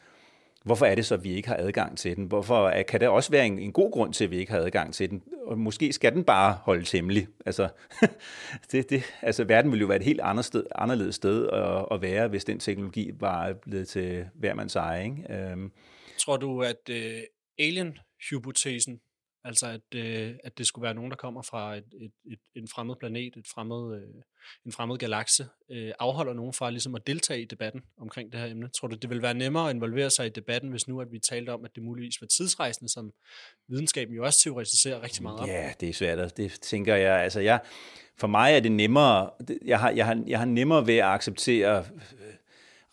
[0.70, 2.26] Hvorfor er det så, at vi ikke har adgang til den?
[2.26, 4.94] Hvorfor kan der også være en, en god grund til, at vi ikke har adgang
[4.94, 5.24] til den?
[5.46, 7.28] Og måske skal den bare holdes hemmelig.
[7.46, 7.70] Altså,
[8.72, 12.02] det, det, altså, verden ville jo være et helt andet sted, anderledes sted at, at
[12.02, 15.04] være, hvis den teknologi var blevet til hver mands eje.
[15.04, 15.34] Ikke?
[15.34, 15.72] Øhm.
[16.18, 16.96] Tror du, at uh,
[17.60, 19.00] alien-hypotesen
[19.44, 22.68] Altså at, øh, at det skulle være nogen, der kommer fra et, et, et, en
[22.68, 24.08] fremmed planet, et fremmed, øh,
[24.66, 28.48] en fremmed galakse, øh, afholder nogen fra ligesom at deltage i debatten omkring det her
[28.48, 28.70] emne.
[28.70, 31.20] Tror du, det vil være nemmere at involvere sig i debatten, hvis nu at vi
[31.20, 33.12] talte om, at det muligvis var tidsrejsende, som
[33.68, 35.48] videnskaben jo også teoretiserer rigtig meget om?
[35.48, 36.38] Ja, det er svært.
[36.38, 37.22] Det tænker jeg.
[37.22, 37.60] Altså jeg,
[38.18, 39.30] for mig er det nemmere,
[39.66, 42.34] jeg har, jeg har, jeg har nemmere ved at acceptere øh,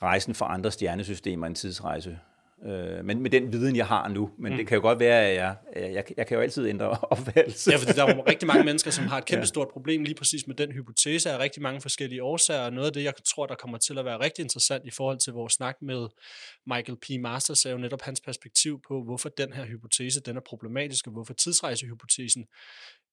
[0.03, 2.19] rejsen for andre stjernesystemer end tidsrejse
[2.67, 4.31] øh, men med den viden, jeg har nu.
[4.39, 4.59] Men mm.
[4.59, 5.57] det kan jo godt være, at jeg,
[5.95, 7.71] jeg, jeg kan jo altid ændre opfattelse.
[7.71, 10.47] Ja, fordi der er rigtig mange mennesker, som har et kæmpe stort problem lige præcis
[10.47, 12.61] med den hypotese af rigtig mange forskellige årsager.
[12.61, 15.19] Og noget af det, jeg tror, der kommer til at være rigtig interessant i forhold
[15.19, 16.09] til vores snak med
[16.67, 17.23] Michael P.
[17.23, 21.13] Masters, er jo netop hans perspektiv på, hvorfor den her hypotese den er problematisk, og
[21.13, 22.45] hvorfor tidsrejsehypotesen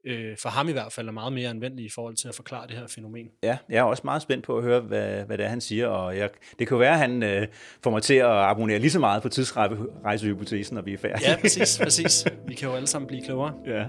[0.05, 2.67] øh, for ham i hvert fald er meget mere anvendelig i forhold til at forklare
[2.67, 3.27] det her fænomen.
[3.43, 5.87] Ja, jeg er også meget spændt på at høre, hvad, hvad det er, han siger,
[5.87, 7.47] og jeg, det kan jo være, at han øh,
[7.83, 11.29] får mig til at abonnere lige så meget på tidsrejsehypotesen, når vi er færdige.
[11.29, 12.25] Ja, præcis, præcis.
[12.47, 13.53] Vi kan jo alle sammen blive klogere.
[13.65, 13.85] Ja.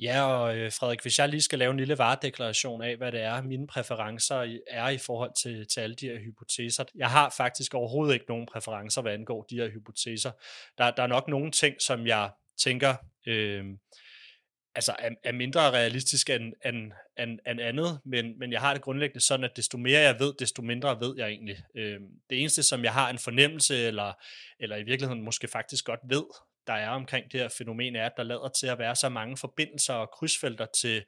[0.00, 3.20] Ja, og øh, Frederik, hvis jeg lige skal lave en lille varedeklaration af, hvad det
[3.20, 6.84] er, mine præferencer er i forhold til, til alle de her hypoteser.
[6.94, 10.30] Jeg har faktisk overhovedet ikke nogen præferencer, hvad angår de her hypoteser.
[10.78, 12.94] Der, der er nok nogle ting, som jeg tænker
[13.26, 13.64] øh,
[14.76, 18.82] altså er, er mindre realistisk end, end, end, end andet, men, men jeg har det
[18.82, 21.56] grundlæggende sådan, at desto mere jeg ved, desto mindre ved jeg egentlig.
[21.76, 24.12] Øh, det eneste, som jeg har en fornemmelse, eller,
[24.60, 26.24] eller i virkeligheden måske faktisk godt ved,
[26.66, 29.36] der er omkring det her fænomen, er, at der lader til at være så mange
[29.36, 31.04] forbindelser og krydsfelter til,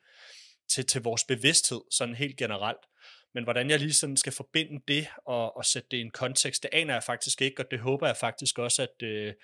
[0.71, 2.87] til, til vores bevidsthed, sådan helt generelt.
[3.35, 6.62] Men hvordan jeg lige sådan skal forbinde det og, og sætte det i en kontekst,
[6.62, 9.35] det aner jeg faktisk ikke, og det håber jeg faktisk også, at, øh,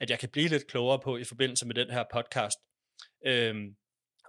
[0.00, 2.58] at jeg kan blive lidt klogere på i forbindelse med den her podcast.
[3.26, 3.76] Øhm,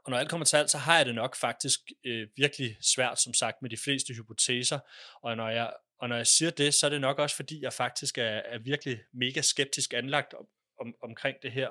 [0.06, 3.22] og når alt kommer til alt, så har jeg det nok faktisk øh, virkelig svært,
[3.22, 4.80] som sagt, med de fleste hypoteser.
[5.22, 7.74] Og når jeg, og når jeg siger det, så er det nok også, fordi jeg
[7.74, 10.34] faktisk er, er virkelig mega skeptisk anlagt
[10.82, 11.70] om, omkring det her,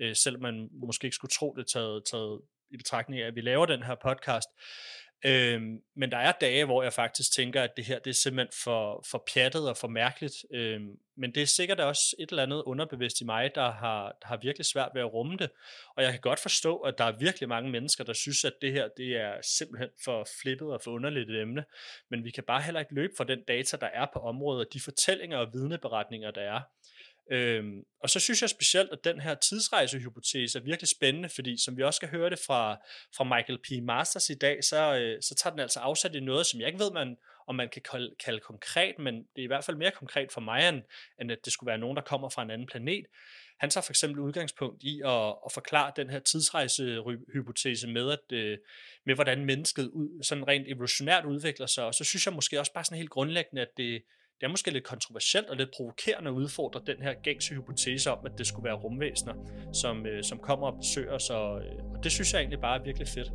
[0.00, 3.40] øh, selvom man måske ikke skulle tro det taget, taget i betragtning af, at vi
[3.40, 4.48] laver den her podcast.
[5.24, 8.52] Øhm, men der er dage, hvor jeg faktisk tænker, at det her det er simpelthen
[8.64, 10.34] for, for pjattet og for mærkeligt.
[10.52, 14.28] Øhm, men det er sikkert også et eller andet underbevidst i mig, der har, der
[14.28, 15.50] har virkelig svært ved at rumme det.
[15.96, 18.72] Og jeg kan godt forstå, at der er virkelig mange mennesker, der synes, at det
[18.72, 21.64] her det er simpelthen for flippet og for underligt et emne.
[22.10, 24.72] Men vi kan bare heller ikke løbe fra den data, der er på området, og
[24.72, 26.60] de fortællinger og vidneberetninger, der er.
[27.32, 31.76] Øhm, og så synes jeg specielt, at den her tidsrejsehypotese er virkelig spændende, fordi som
[31.76, 32.76] vi også skal høre det fra,
[33.16, 33.84] fra Michael P.
[33.84, 36.78] Masters i dag, så, øh, så tager den altså afsat i noget, som jeg ikke
[36.78, 39.90] ved, man, om man kan kalde, kalde konkret, men det er i hvert fald mere
[39.90, 40.82] konkret for mig, end,
[41.20, 43.06] end at det skulle være nogen, der kommer fra en anden planet.
[43.60, 48.58] Han tager for eksempel udgangspunkt i at, at forklare den her tidsrejsehypotese med, at, øh,
[49.06, 52.72] med hvordan mennesket ud, sådan rent evolutionært udvikler sig, og så synes jeg måske også
[52.72, 54.02] bare sådan helt grundlæggende, at det,
[54.40, 58.18] det er måske lidt kontroversielt og lidt provokerende at udfordre den her gængse hypotese om,
[58.26, 59.34] at det skulle være rumvæsener,
[59.72, 62.80] som, øh, som kommer og besøger os, og, øh, og det synes jeg egentlig bare
[62.80, 63.32] er virkelig fedt.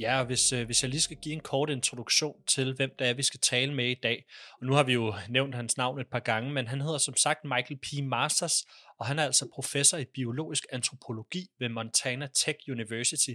[0.00, 3.14] Ja, hvis, øh, hvis jeg lige skal give en kort introduktion til, hvem det er,
[3.14, 4.24] vi skal tale med i dag.
[4.60, 7.16] Og nu har vi jo nævnt hans navn et par gange, men han hedder som
[7.16, 8.04] sagt Michael P.
[8.04, 8.64] Masters,
[8.98, 13.34] og han er altså professor i biologisk antropologi ved Montana Tech University.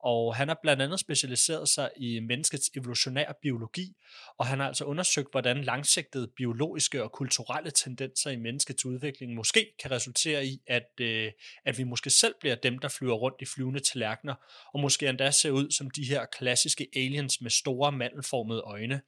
[0.00, 3.94] Og han har blandt andet specialiseret sig i menneskets evolutionære biologi,
[4.38, 9.72] og han har altså undersøgt, hvordan langsigtede biologiske og kulturelle tendenser i menneskets udvikling måske
[9.82, 11.32] kan resultere i, at, øh,
[11.64, 14.34] at vi måske selv bliver dem, der flyver rundt i flyvende tallerkener,
[14.74, 19.00] og måske endda ser ud som de her klassiske aliens med store mandelformede øjne.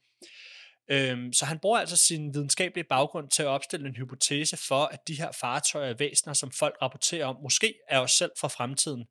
[0.91, 5.07] Øhm, så han bruger altså sin videnskabelige baggrund til at opstille en hypotese for, at
[5.07, 9.05] de her fartøjer og væsener, som folk rapporterer om, måske er os selv fra fremtiden.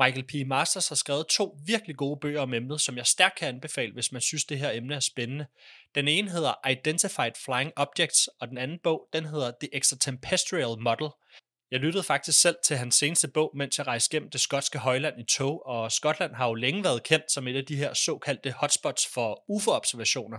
[0.00, 0.48] Michael P.
[0.48, 4.12] Masters har skrevet to virkelig gode bøger om emnet, som jeg stærkt kan anbefale, hvis
[4.12, 5.46] man synes, det her emne er spændende.
[5.94, 11.08] Den ene hedder Identified Flying Objects, og den anden bog, den hedder The Extraterrestrial Model.
[11.70, 15.20] Jeg lyttede faktisk selv til hans seneste bog, mens jeg rejste gennem det skotske højland
[15.20, 18.52] i tog, og Skotland har jo længe været kendt som et af de her såkaldte
[18.52, 20.38] hotspots for UFO-observationer.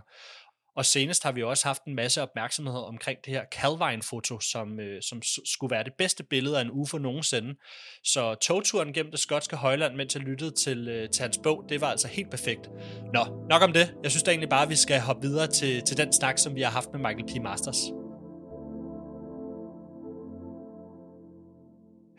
[0.75, 5.01] Og senest har vi også haft en masse opmærksomhed omkring det her Calvine-foto, som, øh,
[5.01, 7.55] som skulle være det bedste billede af en UFO nogensinde.
[8.03, 11.82] Så togturen gennem det skotske højland, mens jeg lyttede til, øh, til hans bog, det
[11.82, 12.69] var altså helt perfekt.
[13.13, 13.95] Nå, nok om det.
[14.03, 16.55] Jeg synes da egentlig bare, at vi skal hoppe videre til, til den snak, som
[16.55, 17.43] vi har haft med Michael P.
[17.43, 17.77] Masters.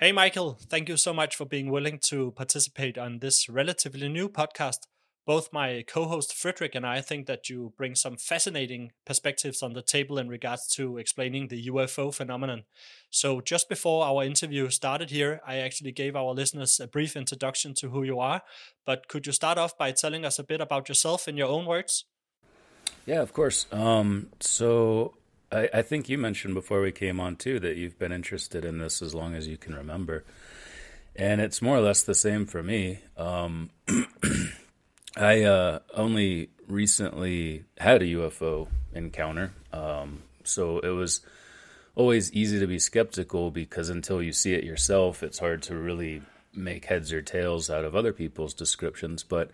[0.03, 4.29] Hey Michael, thank you so much for being willing to participate on this relatively new
[4.29, 4.89] podcast.
[5.27, 9.83] Both my co-host Frederick and I think that you bring some fascinating perspectives on the
[9.83, 12.65] table in regards to explaining the UFO phenomenon.
[13.11, 17.75] So just before our interview started here, I actually gave our listeners a brief introduction
[17.75, 18.43] to who you are,
[18.87, 21.67] but could you start off by telling us a bit about yourself in your own
[21.67, 22.05] words?
[23.07, 23.67] Yeah, of course.
[23.73, 25.15] Um, so
[25.53, 28.79] I, I think you mentioned before we came on too that you've been interested in
[28.79, 30.25] this as long as you can remember.
[31.17, 33.01] And it's more or less the same for me.
[33.17, 33.71] Um,
[35.16, 39.53] I uh, only recently had a UFO encounter.
[39.73, 41.20] Um, so it was
[41.94, 46.23] always easy to be skeptical because until you see it yourself, it's hard to really
[46.55, 49.23] make heads or tails out of other people's descriptions.
[49.25, 49.51] But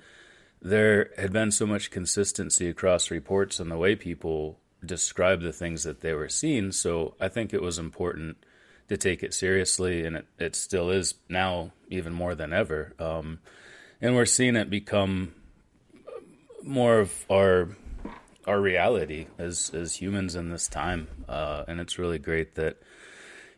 [0.60, 5.84] there had been so much consistency across reports and the way people describe the things
[5.84, 6.72] that they were seeing.
[6.72, 8.36] So I think it was important
[8.88, 12.94] to take it seriously, and it, it still is now even more than ever.
[13.00, 13.40] Um,
[14.00, 15.32] and we're seeing it become
[16.66, 17.68] more of our
[18.46, 22.76] our reality as as humans in this time, uh, and it's really great that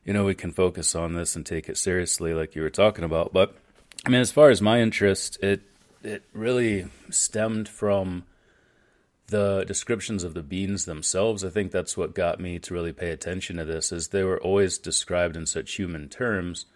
[0.05, 3.05] you know we can focus on this and take it seriously, like you were talking
[3.05, 3.33] about.
[3.33, 3.57] But
[4.07, 5.63] I mean, as far as my interest, it
[6.03, 8.25] it really stemmed from
[9.27, 11.45] the descriptions of the beans themselves.
[11.45, 14.41] I think that's what got me to really pay attention to this, is they were
[14.41, 16.67] always described in such human terms.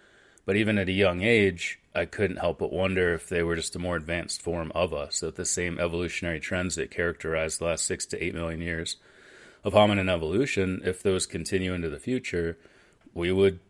[0.44, 3.76] But even at a young age, I couldn't help but wonder if they were just
[3.76, 7.85] a more advanced form of us, that the same evolutionary trends that characterized the last
[7.85, 8.96] six to eight million years
[9.64, 12.59] of hominin evolution, if those continue into the future,
[13.14, 13.61] we would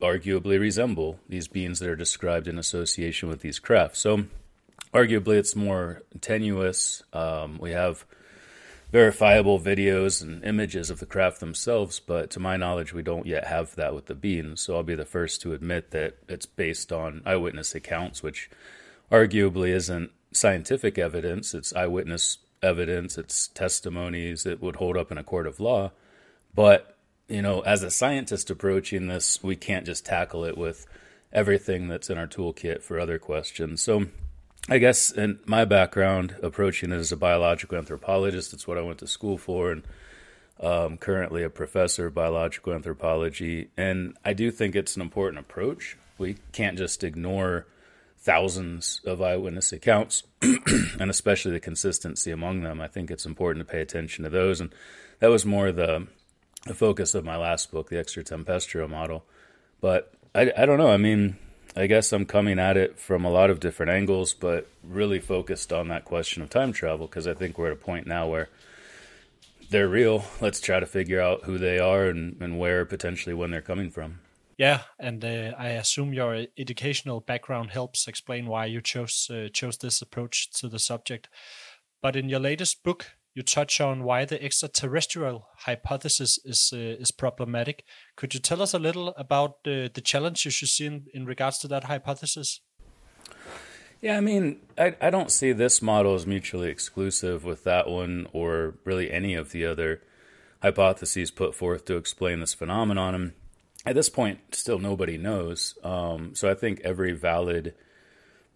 [0.00, 4.00] arguably resemble these beings that are described in association with these crafts.
[4.00, 4.24] So,
[4.94, 7.02] arguably, it's more tenuous.
[7.12, 8.04] Um, we have
[8.92, 13.46] verifiable videos and images of the craft themselves, but to my knowledge, we don't yet
[13.46, 14.60] have that with the beans.
[14.60, 18.50] So I'll be the first to admit that it's based on eyewitness accounts, which
[19.10, 21.54] arguably isn't scientific evidence.
[21.54, 25.90] It's eyewitness evidence, it's testimonies that would hold up in a court of law.
[26.54, 26.96] But,
[27.28, 30.86] you know, as a scientist approaching this, we can't just tackle it with
[31.32, 33.82] everything that's in our toolkit for other questions.
[33.82, 34.06] So
[34.68, 38.98] I guess in my background, approaching it as a biological anthropologist, it's what I went
[38.98, 39.82] to school for, and
[40.60, 43.70] um, currently a professor of biological anthropology.
[43.76, 45.98] And I do think it's an important approach.
[46.16, 47.66] We can't just ignore
[48.18, 52.80] thousands of eyewitness accounts, and especially the consistency among them.
[52.80, 54.72] I think it's important to pay attention to those, and
[55.18, 56.06] that was more the,
[56.66, 59.24] the focus of my last book, the Extra model.
[59.80, 60.90] But I, I don't know.
[60.92, 61.36] I mean,
[61.74, 65.72] I guess I'm coming at it from a lot of different angles, but really focused
[65.72, 68.48] on that question of time travel because I think we're at a point now where
[69.70, 70.24] they're real.
[70.40, 73.90] Let's try to figure out who they are and, and where potentially when they're coming
[73.90, 74.20] from.
[74.58, 79.78] Yeah, and uh, I assume your educational background helps explain why you chose uh, chose
[79.78, 81.28] this approach to the subject.
[82.02, 87.10] But in your latest book, you touch on why the extraterrestrial hypothesis is uh, is
[87.10, 87.84] problematic.
[88.16, 91.58] Could you tell us a little about uh, the challenges you see in, in regards
[91.60, 92.60] to that hypothesis?
[94.02, 98.26] Yeah, I mean, I, I don't see this model as mutually exclusive with that one
[98.32, 100.02] or really any of the other
[100.60, 103.14] hypotheses put forth to explain this phenomenon.
[103.14, 103.32] And
[103.86, 105.78] at this point, still nobody knows.
[105.84, 107.74] Um, so I think every valid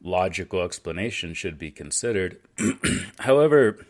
[0.02, 2.38] logical explanation should be considered.
[3.20, 3.86] However,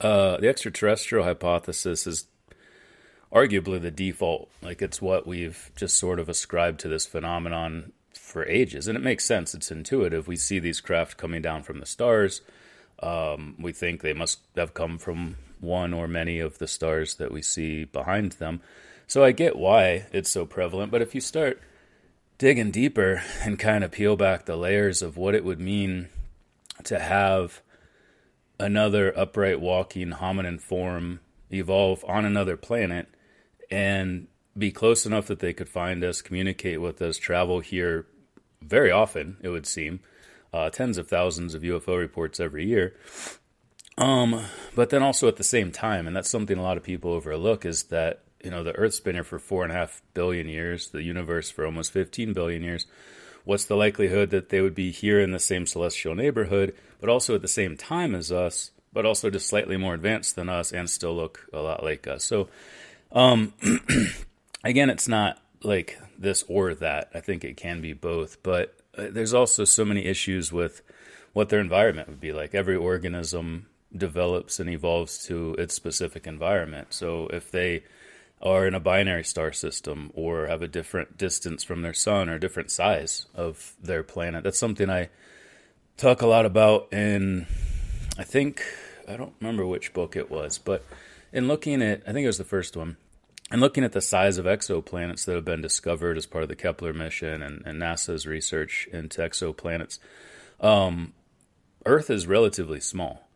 [0.00, 2.26] uh, the extraterrestrial hypothesis is
[3.32, 4.48] arguably the default.
[4.62, 9.02] Like it's what we've just sort of ascribed to this phenomenon for ages, and it
[9.02, 9.54] makes sense.
[9.54, 10.28] It's intuitive.
[10.28, 12.42] We see these craft coming down from the stars.
[13.00, 17.32] Um, we think they must have come from one or many of the stars that
[17.32, 18.60] we see behind them.
[19.06, 21.60] So I get why it's so prevalent, but if you start
[22.36, 26.08] digging deeper and kind of peel back the layers of what it would mean
[26.84, 27.62] to have
[28.58, 33.08] another upright walking hominin form evolve on another planet
[33.70, 38.06] and be close enough that they could find us, communicate with us, travel here
[38.60, 40.00] very often, it would seem.
[40.52, 42.94] Uh, tens of thousands of UFO reports every year.
[43.96, 44.44] Um,
[44.74, 47.64] but then also at the same time, and that's something a lot of people overlook,
[47.64, 50.88] is that you know the Earth's been here for four and a half billion years,
[50.88, 52.86] the universe for almost fifteen billion years
[53.48, 57.34] what's the likelihood that they would be here in the same celestial neighborhood, but also
[57.34, 60.90] at the same time as us, but also just slightly more advanced than us and
[60.90, 62.26] still look a lot like us.
[62.26, 62.50] So,
[63.10, 63.54] um,
[64.64, 67.10] again, it's not like this or that.
[67.14, 70.82] I think it can be both, but uh, there's also so many issues with
[71.32, 72.54] what their environment would be like.
[72.54, 73.64] Every organism
[73.96, 76.88] develops and evolves to its specific environment.
[76.90, 77.84] So if they
[78.40, 82.38] are in a binary star system or have a different distance from their sun or
[82.38, 84.44] different size of their planet.
[84.44, 85.08] That's something I
[85.96, 87.46] talk a lot about in
[88.16, 88.62] I think
[89.08, 90.84] I don't remember which book it was, but
[91.32, 92.96] in looking at I think it was the first one,
[93.50, 96.56] and looking at the size of exoplanets that have been discovered as part of the
[96.56, 99.98] Kepler mission and, and NASA's research into exoplanets,
[100.60, 101.12] um,
[101.86, 103.27] Earth is relatively small.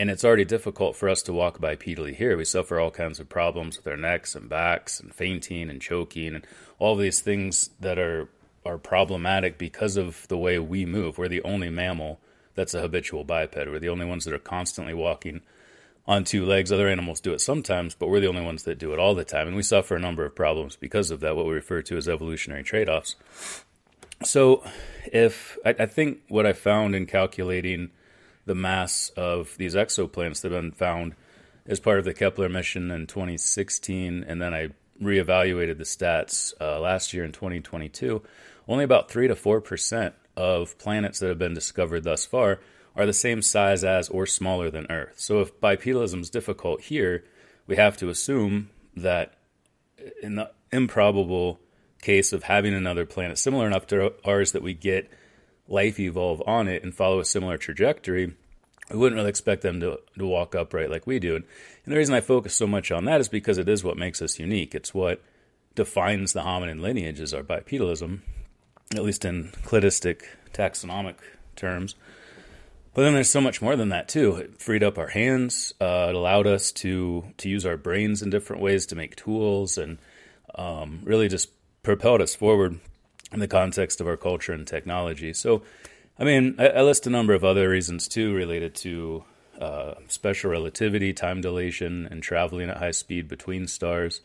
[0.00, 2.34] And it's already difficult for us to walk bipedally here.
[2.34, 6.34] We suffer all kinds of problems with our necks and backs and fainting and choking
[6.34, 6.46] and
[6.78, 8.30] all these things that are
[8.64, 11.18] are problematic because of the way we move.
[11.18, 12.18] We're the only mammal
[12.54, 13.56] that's a habitual biped.
[13.56, 15.42] We're the only ones that are constantly walking
[16.06, 16.72] on two legs.
[16.72, 19.22] Other animals do it sometimes, but we're the only ones that do it all the
[19.22, 19.48] time.
[19.48, 22.08] And we suffer a number of problems because of that, what we refer to as
[22.08, 23.16] evolutionary trade offs.
[24.22, 24.64] So,
[25.12, 27.90] if I, I, think what I found in calculating
[28.50, 31.14] the mass of these exoplanets that have been found
[31.66, 36.80] as part of the Kepler mission in 2016, and then I reevaluated the stats uh,
[36.80, 38.20] last year in 2022,
[38.66, 42.58] only about 3 to 4% of planets that have been discovered thus far
[42.96, 45.14] are the same size as or smaller than Earth.
[45.20, 47.22] So if bipedalism is difficult here,
[47.68, 49.34] we have to assume that
[50.20, 51.60] in the improbable
[52.02, 55.08] case of having another planet similar enough to ours that we get
[55.68, 58.34] life evolve on it and follow a similar trajectory,
[58.90, 61.36] we wouldn't really expect them to, to walk upright like we do.
[61.36, 61.44] And,
[61.84, 64.20] and the reason I focus so much on that is because it is what makes
[64.20, 64.74] us unique.
[64.74, 65.22] It's what
[65.74, 68.20] defines the hominin lineage is our bipedalism,
[68.94, 70.22] at least in cladistic
[70.52, 71.16] taxonomic
[71.56, 71.94] terms.
[72.92, 74.36] But then there's so much more than that too.
[74.36, 75.72] It freed up our hands.
[75.80, 79.78] Uh, it allowed us to to use our brains in different ways to make tools,
[79.78, 79.98] and
[80.56, 81.50] um, really just
[81.82, 82.80] propelled us forward
[83.32, 85.32] in the context of our culture and technology.
[85.32, 85.62] So,
[86.20, 89.24] I mean, I, I list a number of other reasons too related to
[89.58, 94.20] uh, special relativity, time dilation, and traveling at high speed between stars.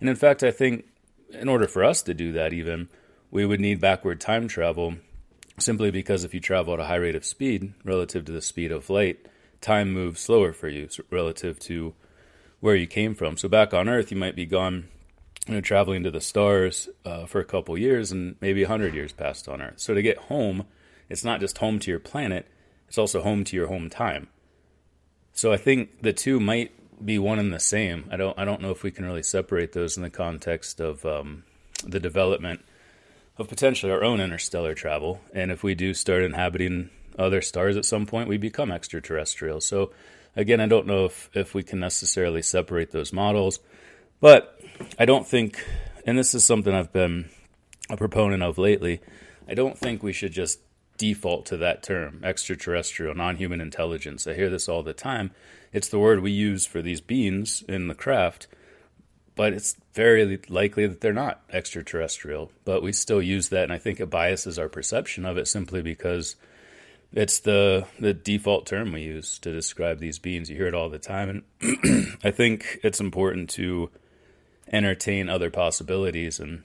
[0.00, 0.86] And in fact, I think
[1.30, 2.88] in order for us to do that, even
[3.30, 4.96] we would need backward time travel
[5.58, 8.72] simply because if you travel at a high rate of speed relative to the speed
[8.72, 9.26] of light,
[9.60, 11.94] time moves slower for you relative to
[12.60, 13.36] where you came from.
[13.36, 14.88] So back on Earth, you might be gone,
[15.46, 18.94] you know, traveling to the stars uh, for a couple years, and maybe a hundred
[18.94, 19.78] years passed on Earth.
[19.78, 20.66] So to get home,
[21.08, 22.46] it's not just home to your planet;
[22.88, 24.28] it's also home to your home time.
[25.32, 26.72] So I think the two might
[27.04, 28.08] be one and the same.
[28.10, 31.04] I don't I don't know if we can really separate those in the context of
[31.04, 31.44] um,
[31.84, 32.64] the development
[33.38, 35.20] of potentially our own interstellar travel.
[35.32, 39.60] And if we do start inhabiting other stars at some point, we become extraterrestrial.
[39.60, 39.92] So,
[40.34, 43.60] again, I don't know if, if we can necessarily separate those models,
[44.20, 44.58] but
[44.98, 45.64] I don't think,
[46.06, 47.28] and this is something I've been
[47.90, 49.00] a proponent of lately,
[49.48, 50.60] I don't think we should just
[50.96, 54.26] default to that term, extraterrestrial, non human intelligence.
[54.26, 55.30] I hear this all the time.
[55.72, 58.46] It's the word we use for these beings in the craft
[59.36, 62.50] but it's very likely that they're not extraterrestrial.
[62.64, 65.82] But we still use that, and I think it biases our perception of it simply
[65.82, 66.34] because
[67.12, 70.50] it's the the default term we use to describe these beings.
[70.50, 73.90] You hear it all the time, and I think it's important to
[74.72, 76.40] entertain other possibilities.
[76.40, 76.64] And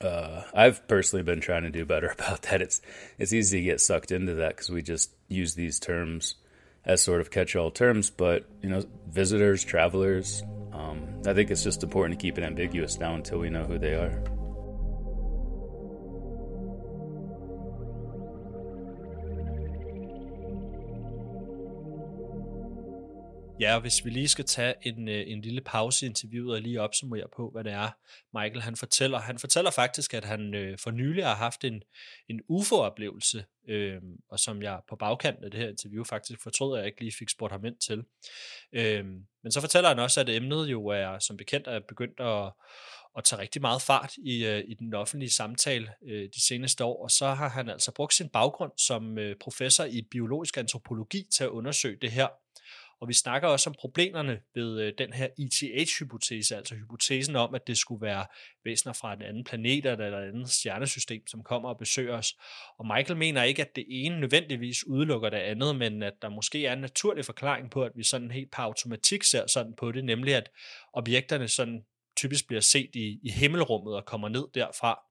[0.00, 2.62] uh, I've personally been trying to do better about that.
[2.62, 2.80] It's
[3.18, 6.36] it's easy to get sucked into that because we just use these terms
[6.84, 8.10] as sort of catch-all terms.
[8.10, 12.98] But you know, visitors, travelers, um, I think it's just important to keep it ambiguous
[12.98, 14.22] now until we know who they are.
[23.60, 26.60] Ja, og hvis vi lige skal tage en, øh, en lille pause i interviewet og
[26.60, 27.90] lige opsummere på, hvad det er,
[28.34, 29.18] Michael han fortæller.
[29.18, 31.82] Han fortæller faktisk, at han øh, for nylig har haft en,
[32.28, 36.78] en UFO-oplevelse, øh, og som jeg på bagkanten af det her interview faktisk fortrød, at
[36.78, 38.04] jeg ikke lige fik spurgt ham ind til.
[38.72, 39.04] Øh,
[39.42, 42.52] men så fortæller han også, at emnet jo er, som bekendt, er begyndt at,
[43.18, 47.02] at tage rigtig meget fart i, øh, i den offentlige samtale øh, de seneste år,
[47.02, 51.44] og så har han altså brugt sin baggrund som øh, professor i biologisk antropologi til
[51.44, 52.28] at undersøge det her.
[53.00, 57.66] Og vi snakker også om problemerne ved øh, den her ETH-hypotese, altså hypotesen om, at
[57.66, 58.26] det skulle være
[58.64, 62.34] væsener fra en anden planet eller et andet stjernesystem, som kommer og besøger os.
[62.78, 66.66] Og Michael mener ikke, at det ene nødvendigvis udelukker det andet, men at der måske
[66.66, 70.04] er en naturlig forklaring på, at vi sådan helt på automatik ser sådan på det,
[70.04, 70.50] nemlig at
[70.92, 71.84] objekterne sådan
[72.16, 75.05] typisk bliver set i, i himmelrummet og kommer ned derfra.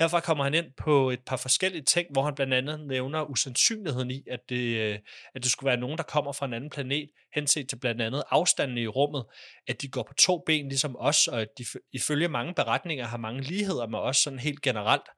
[0.00, 4.10] Herfra kommer han ind på et par forskellige ting, hvor han blandt andet nævner usandsynligheden
[4.10, 4.98] i, at det, øh,
[5.34, 8.22] at det skulle være nogen, der kommer fra en anden planet, henset til blandt andet
[8.30, 9.24] afstanden i rummet,
[9.68, 13.16] at de går på to ben ligesom os, og at de ifølge mange beretninger har
[13.16, 15.08] mange ligheder med os sådan helt generelt.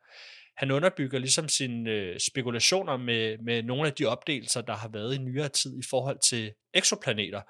[0.57, 5.15] Han underbygger ligesom sine øh, spekulationer med, med nogle af de opdelelser, der har været
[5.15, 7.41] i nyere tid i forhold til eksoplaneter,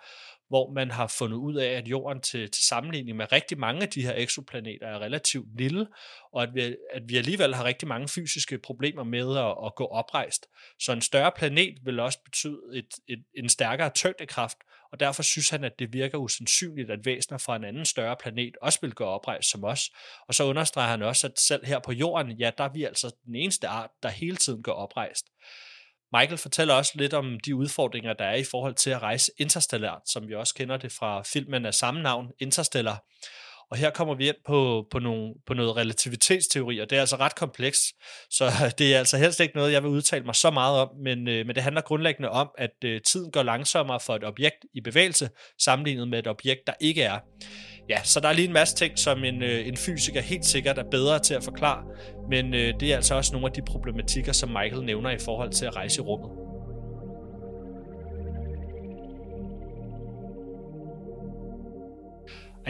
[0.53, 3.89] hvor man har fundet ud af, at jorden til, til sammenligning med rigtig mange af
[3.89, 5.87] de her eksoplaneter er relativt lille,
[6.33, 9.85] og at vi, at vi alligevel har rigtig mange fysiske problemer med at, at gå
[9.85, 10.47] oprejst.
[10.81, 14.59] Så en større planet vil også betyde et, et, en stærkere tyngdekraft,
[14.93, 18.57] og derfor synes han, at det virker usandsynligt, at væsener fra en anden større planet
[18.63, 19.91] også vil gå oprejst som os.
[20.29, 23.11] Og så understreger han også, at selv her på jorden, ja, der er vi altså
[23.27, 25.27] den eneste art, der hele tiden går oprejst.
[26.13, 30.01] Michael fortæller også lidt om de udfordringer, der er i forhold til at rejse interstellært,
[30.07, 33.05] som vi også kender det fra filmen af samme navn, Interstellar.
[33.71, 37.17] Og her kommer vi ind på, på, nogle, på noget relativitetsteori, og det er altså
[37.17, 37.83] ret komplekst,
[38.31, 38.45] så
[38.79, 41.47] det er altså helst ikke noget, jeg vil udtale mig så meget om, men, øh,
[41.47, 45.31] men det handler grundlæggende om, at øh, tiden går langsommere for et objekt i bevægelse,
[45.59, 47.19] sammenlignet med et objekt, der ikke er.
[47.93, 50.79] Ja, så der er lige en masse ting, som en, øh, en fysiker helt sikkert
[50.79, 51.85] er bedre til at forklare,
[52.31, 55.53] men øh, det er altså også nogle af de problematikker, som Michael nævner i forhold
[55.53, 56.31] til at rejse i rummet.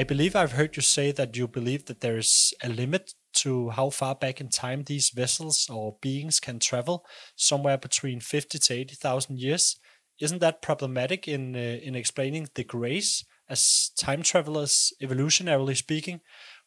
[0.00, 3.02] I believe I've heard you say that you believe that there is a limit
[3.42, 6.96] to how far back in time these vessels or beings can travel,
[7.36, 9.76] somewhere between 50 to 80,000 years.
[10.20, 16.20] Isn't that problematic in uh, in explaining the grace as time travelers, evolutionarily speaking,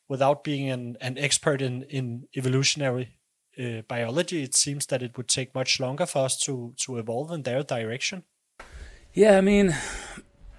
[0.07, 3.17] without being an, an expert in, in evolutionary
[3.59, 7.31] uh, biology, it seems that it would take much longer for us to, to evolve
[7.31, 8.23] in their direction.
[9.13, 9.75] Yeah, I mean,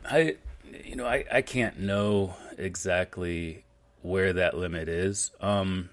[0.04, 0.36] I,
[0.84, 3.64] you know, I, I can't know exactly
[4.02, 5.30] where that limit is.
[5.40, 5.90] Um,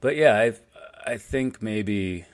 [0.00, 0.52] but yeah, I,
[1.12, 2.26] I think maybe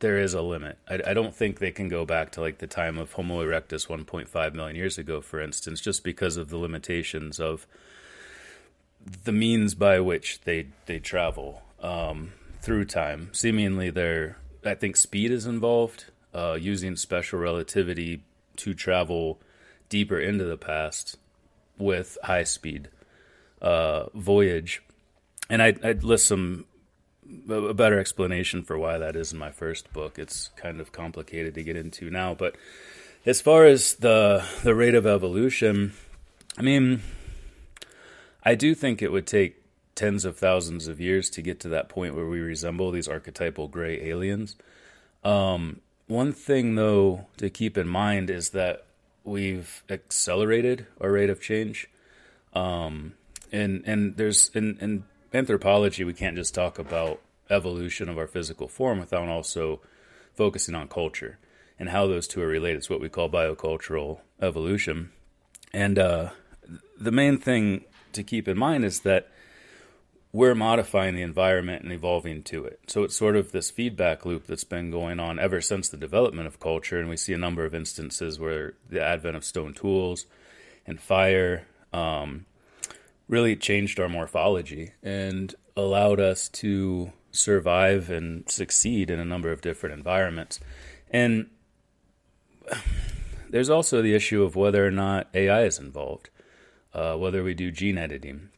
[0.00, 0.78] there is a limit.
[0.88, 3.86] I, I, don't think they can go back to like the time of Homo erectus
[3.86, 7.66] 1.5 million years ago, for instance, just because of the limitations of
[9.24, 13.28] the means by which they they travel um, through time.
[13.32, 18.22] Seemingly, there I think speed is involved, uh, using special relativity
[18.56, 19.38] to travel
[19.88, 21.16] deeper into the past
[21.78, 22.88] with high speed
[23.62, 24.82] uh, voyage.
[25.48, 26.66] And I'd, I'd list some
[27.48, 30.18] a better explanation for why that is in my first book.
[30.18, 32.56] It's kind of complicated to get into now, but
[33.26, 35.92] as far as the the rate of evolution,
[36.58, 37.02] I mean,
[38.44, 39.62] I do think it would take
[39.94, 43.68] tens of thousands of years to get to that point where we resemble these archetypal
[43.68, 44.56] gray aliens.
[45.22, 48.86] Um, one thing, though, to keep in mind is that
[49.24, 51.88] we've accelerated our rate of change.
[52.54, 53.12] Um,
[53.52, 58.68] and and there's in, in anthropology, we can't just talk about evolution of our physical
[58.68, 59.80] form without also
[60.34, 61.38] focusing on culture
[61.78, 62.78] and how those two are related.
[62.78, 65.10] It's what we call biocultural evolution.
[65.72, 66.30] And uh,
[66.98, 69.28] the main thing to keep in mind is that
[70.32, 72.80] we're modifying the environment and evolving to it.
[72.86, 76.46] So it's sort of this feedback loop that's been going on ever since the development
[76.46, 77.00] of culture.
[77.00, 80.26] And we see a number of instances where the advent of stone tools
[80.86, 82.46] and fire um,
[83.30, 89.60] really changed our morphology and allowed us to survive and succeed in a number of
[89.60, 90.58] different environments.
[91.10, 91.48] And
[93.50, 96.28] there's also the issue of whether or not AI is involved,
[96.92, 98.48] uh, whether we do gene editing.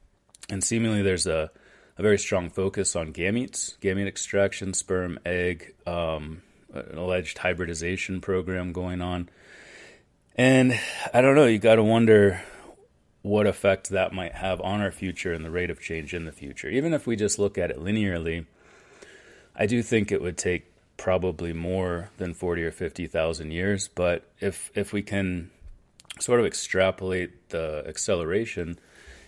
[0.49, 1.51] And seemingly there's a,
[1.99, 6.41] a very strong focus on gametes, gamete extraction, sperm, egg, um,
[6.73, 9.29] an alleged hybridization program going on.
[10.35, 10.81] And
[11.13, 12.43] I don't know, you got to wonder
[13.23, 16.33] what effect that might have on our future and the rate of change in the
[16.33, 16.69] future.
[16.69, 18.47] Even if we just look at it linearly,
[19.55, 20.67] I do think it would take
[20.97, 25.51] probably more than 40 or 50,000 years, but if if we can
[26.21, 28.79] sort of extrapolate the acceleration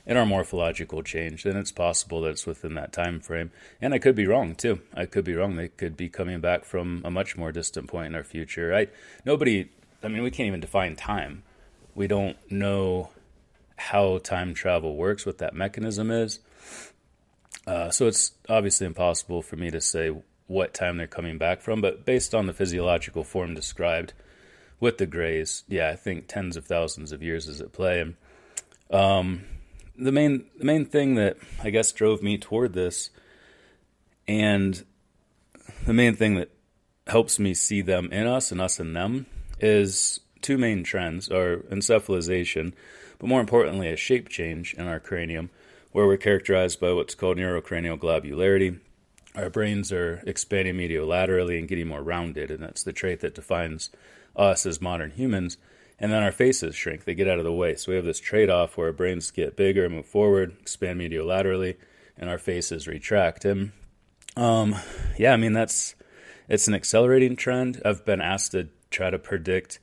[0.06, 3.50] in our morphological change, then it's possible that it's within that time frame.
[3.80, 4.80] And I could be wrong too.
[4.92, 5.56] I could be wrong.
[5.56, 8.74] They could be coming back from a much more distant point in our future.
[8.74, 8.88] I
[9.24, 9.70] nobody
[10.02, 11.42] I mean we can't even define time.
[11.94, 13.10] We don't know
[13.76, 16.40] how time travel works, what that mechanism is.
[17.66, 20.12] Uh, so it's obviously impossible for me to say
[20.46, 24.12] what time they're coming back from, but based on the physiological form described
[24.80, 28.00] with the grays, yeah, I think tens of thousands of years is at play.
[28.00, 28.14] And
[28.90, 29.44] um,
[29.96, 33.10] the main the main thing that I guess drove me toward this,
[34.28, 34.84] and
[35.86, 36.50] the main thing that
[37.06, 39.26] helps me see them in us and us in them,
[39.58, 42.74] is two main trends: are encephalization
[43.18, 45.50] but more importantly, a shape change in our cranium,
[45.92, 48.80] where we're characterized by what's called neurocranial globularity.
[49.34, 53.90] Our brains are expanding mediolaterally and getting more rounded, and that's the trait that defines
[54.36, 55.56] us as modern humans.
[55.98, 57.76] And then our faces shrink, they get out of the way.
[57.76, 61.76] So we have this trade off where our brains get bigger, move forward, expand mediolaterally,
[62.18, 63.44] and our faces retract.
[63.44, 63.72] And
[64.36, 64.74] um,
[65.16, 65.94] yeah, I mean, that's
[66.48, 67.80] it's an accelerating trend.
[67.84, 69.78] I've been asked to try to predict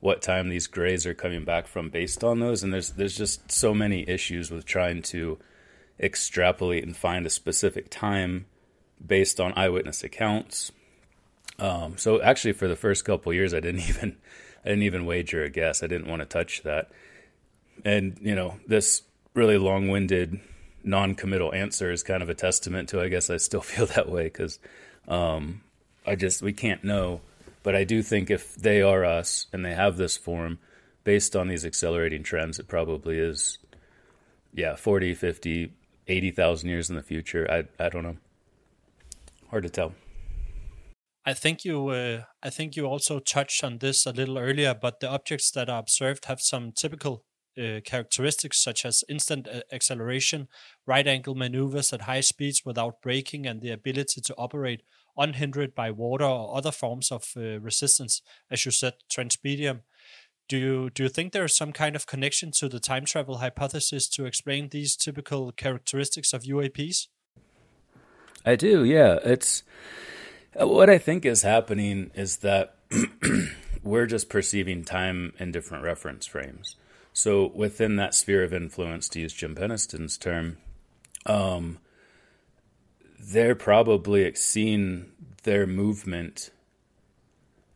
[0.00, 2.62] what time these grays are coming back from based on those.
[2.62, 5.38] And there's there's just so many issues with trying to
[5.98, 8.46] extrapolate and find a specific time
[9.04, 10.70] based on eyewitness accounts.
[11.58, 14.16] Um, so actually for the first couple years i didn't even
[14.64, 15.82] i didn't even wager a guess.
[15.82, 16.90] I didn't want to touch that.
[17.84, 19.02] And you know this
[19.34, 20.40] really long-winded
[20.84, 24.24] non-committal answer is kind of a testament to i guess i still feel that way
[24.24, 24.58] because
[25.06, 25.60] um,
[26.06, 27.20] i just we can't know
[27.68, 30.58] but I do think if they are us and they have this form
[31.04, 33.58] based on these accelerating trends, it probably is,
[34.54, 35.74] yeah, 40, 50,
[36.06, 37.46] 80,000 years in the future.
[37.50, 38.16] I, I don't know.
[39.50, 39.92] Hard to tell.
[41.26, 45.00] I think you uh, I think you also touched on this a little earlier, but
[45.00, 47.22] the objects that are observed have some typical
[47.58, 50.48] uh, characteristics such as instant uh, acceleration,
[50.86, 54.80] right angle maneuvers at high speeds without braking, and the ability to operate
[55.18, 59.80] unhindered by water or other forms of uh, resistance, as you said, transmedium.
[60.48, 63.38] Do you do you think there is some kind of connection to the time travel
[63.38, 67.08] hypothesis to explain these typical characteristics of UAPs?
[68.46, 68.82] I do.
[68.84, 69.62] Yeah, it's
[70.58, 72.76] uh, what I think is happening is that
[73.82, 76.76] we're just perceiving time in different reference frames.
[77.12, 80.58] So within that sphere of influence, to use Jim Penniston's term,
[81.26, 81.78] um,
[83.18, 85.12] they're probably seeing
[85.42, 86.50] their movement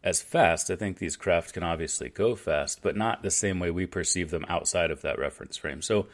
[0.05, 0.71] as fast.
[0.71, 4.31] I think these craft can obviously go fast, but not the same way we perceive
[4.31, 5.83] them outside of that reference frame.
[5.83, 6.07] So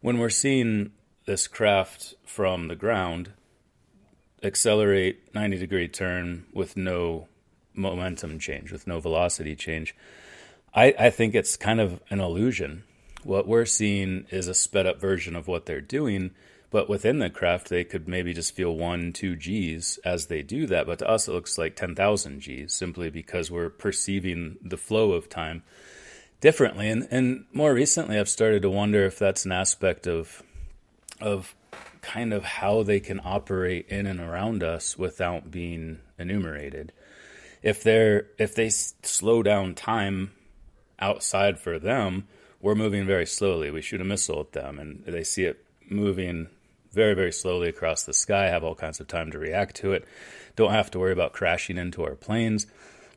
[0.00, 0.92] when we're seeing
[1.26, 3.32] this craft from the ground
[4.42, 7.26] accelerate 90 degree turn with no
[7.74, 9.94] momentum change, with no velocity change,
[10.74, 12.84] I, I think it's kind of an illusion.
[13.24, 16.32] What we're seeing is a sped up version of what they're doing
[16.70, 20.66] but within the craft, they could maybe just feel one, two G's as they do
[20.66, 20.86] that.
[20.86, 25.28] But to us, it looks like 10,000 G's simply because we're perceiving the flow of
[25.28, 25.62] time
[26.40, 26.88] differently.
[26.88, 30.42] And, and more recently, I've started to wonder if that's an aspect of,
[31.20, 31.54] of
[32.02, 36.92] kind of how they can operate in and around us without being enumerated.
[37.62, 40.30] If they're if they slow down time
[41.00, 42.28] outside for them,
[42.60, 43.70] we're moving very slowly.
[43.70, 46.48] We shoot a missile at them, and they see it moving
[46.96, 50.04] very, very slowly across the sky, have all kinds of time to react to it,
[50.56, 52.66] don't have to worry about crashing into our planes.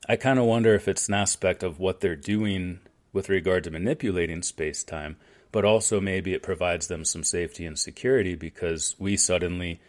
[0.08, 2.80] I kind of wonder if it's an aspect of what they're doing
[3.14, 5.16] with regard to manipulating space time,
[5.54, 9.80] but also maybe it provides them some safety and security because we suddenly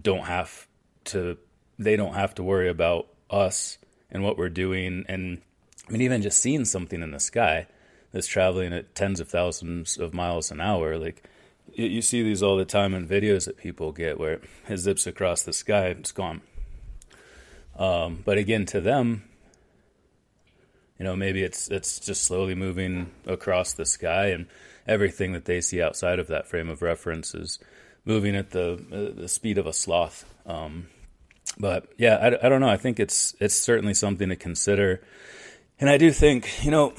[0.00, 0.66] don't have
[1.04, 1.38] to,
[1.78, 3.78] they don't have to worry about us
[4.10, 5.04] and what we're doing.
[5.08, 5.40] And
[5.88, 7.68] I mean, even just seeing something in the sky
[8.10, 11.22] that's traveling at tens of thousands of miles an hour, like
[11.74, 15.42] you see these all the time in videos that people get where it zips across
[15.42, 16.42] the sky and it's gone.
[17.76, 19.24] Um, but again, to them,
[20.98, 24.46] you know, maybe it's it's just slowly moving across the sky, and
[24.86, 27.58] everything that they see outside of that frame of reference is
[28.04, 30.26] moving at the uh, the speed of a sloth.
[30.44, 30.88] Um,
[31.58, 32.68] but yeah, I, I don't know.
[32.68, 35.00] I think it's it's certainly something to consider,
[35.78, 36.92] and I do think, you know,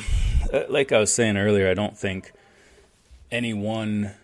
[0.51, 2.31] uh, like I was saying earlier, I don't think
[3.29, 4.15] any one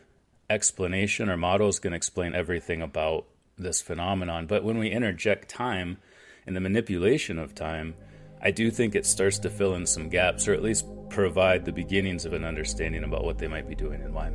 [0.50, 3.26] explanation or models can explain everything about
[3.58, 4.46] this phenomenon.
[4.48, 5.98] But when we interject time
[6.46, 7.96] and the manipulation of time,
[8.42, 11.72] I do think it starts to fill in some gaps or at least provide the
[11.72, 14.32] beginnings of an understanding about what they might be doing and why.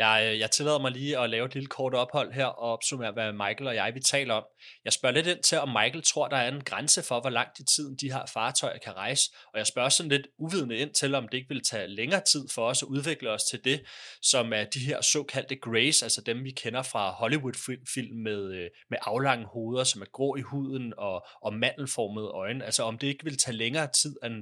[0.00, 3.12] Jeg, øh, jeg tillader mig lige at lave et lille kort ophold her og opsummere,
[3.12, 4.44] hvad Michael og jeg vi taler om.
[4.84, 7.58] Jeg spørger lidt ind til, om Michael tror, der er en grænse for, hvor langt
[7.58, 11.14] i tiden de her fartøjer kan rejse, og jeg spørger sådan lidt uvidende ind til,
[11.14, 13.82] om det ikke vil tage længere tid for os at udvikle os til det,
[14.22, 18.98] som er de her såkaldte grays, altså dem vi kender fra Hollywood-film med, øh, med
[19.02, 22.64] aflange hoveder, som er grå i huden og, og mandelformede øjne.
[22.64, 24.34] Altså om det ikke vil tage længere tid end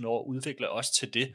[0.00, 1.32] 50-80.000 år at udvikle os til det.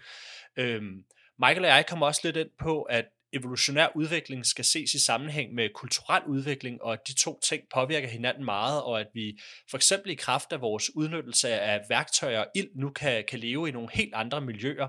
[0.58, 1.04] Øhm,
[1.42, 5.54] Michael og jeg kommer også lidt ind på, at evolutionær udvikling skal ses i sammenhæng
[5.54, 9.40] med kulturel udvikling, og at de to ting påvirker hinanden meget, og at vi
[9.70, 13.70] for eksempel i kraft af vores udnyttelse af værktøjer og ild nu kan, kan leve
[13.70, 14.88] i nogle helt andre miljøer.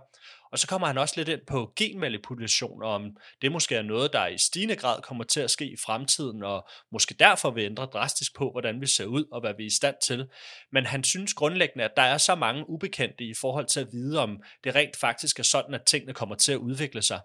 [0.53, 4.13] Og så kommer han også lidt ind på genmanipulation, og om det måske er noget,
[4.13, 7.85] der i stigende grad kommer til at ske i fremtiden, og måske derfor vil ændre
[7.85, 10.27] drastisk på, hvordan vi ser ud og hvad vi er i stand til.
[10.73, 14.19] Men han synes grundlæggende, at der er så mange ubekendte i forhold til at vide,
[14.19, 17.21] om det rent faktisk er sådan, at tingene kommer til at udvikle sig.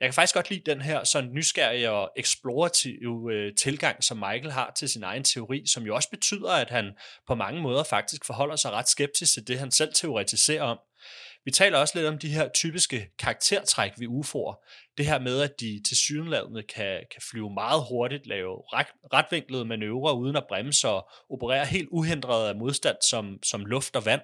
[0.00, 4.52] Jeg kan faktisk godt lide den her sådan nysgerrige og eksplorative øh, tilgang, som Michael
[4.52, 6.92] har til sin egen teori, som jo også betyder, at han
[7.26, 10.78] på mange måder faktisk forholder sig ret skeptisk til det, han selv teoretiserer om.
[11.44, 14.64] Vi taler også lidt om de her typiske karaktertræk ved UFO'er.
[14.98, 19.64] Det her med, at de til synlædende kan, kan flyve meget hurtigt, lave ret, retvinklede
[19.64, 24.20] manøvrer uden at bremse og operere helt uhindret af modstand som, som luft og vand.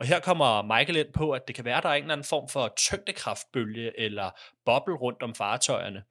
[0.00, 2.12] Og her kommer Michael ind på, at det kan være, at der er en eller
[2.12, 4.30] anden form for tyngdekraftbølge eller
[4.64, 6.02] boble rundt om fartøjerne.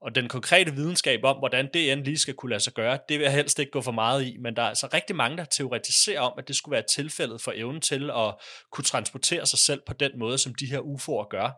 [0.00, 3.18] Og den konkrete videnskab om, hvordan det end lige skal kunne lade sig gøre, det
[3.18, 5.44] vil jeg helst ikke gå for meget i, men der er altså rigtig mange, der
[5.44, 8.34] teoretiserer om, at det skulle være tilfældet for evnen til at
[8.72, 11.50] kunne transportere sig selv på den måde, som de her UFO'er gør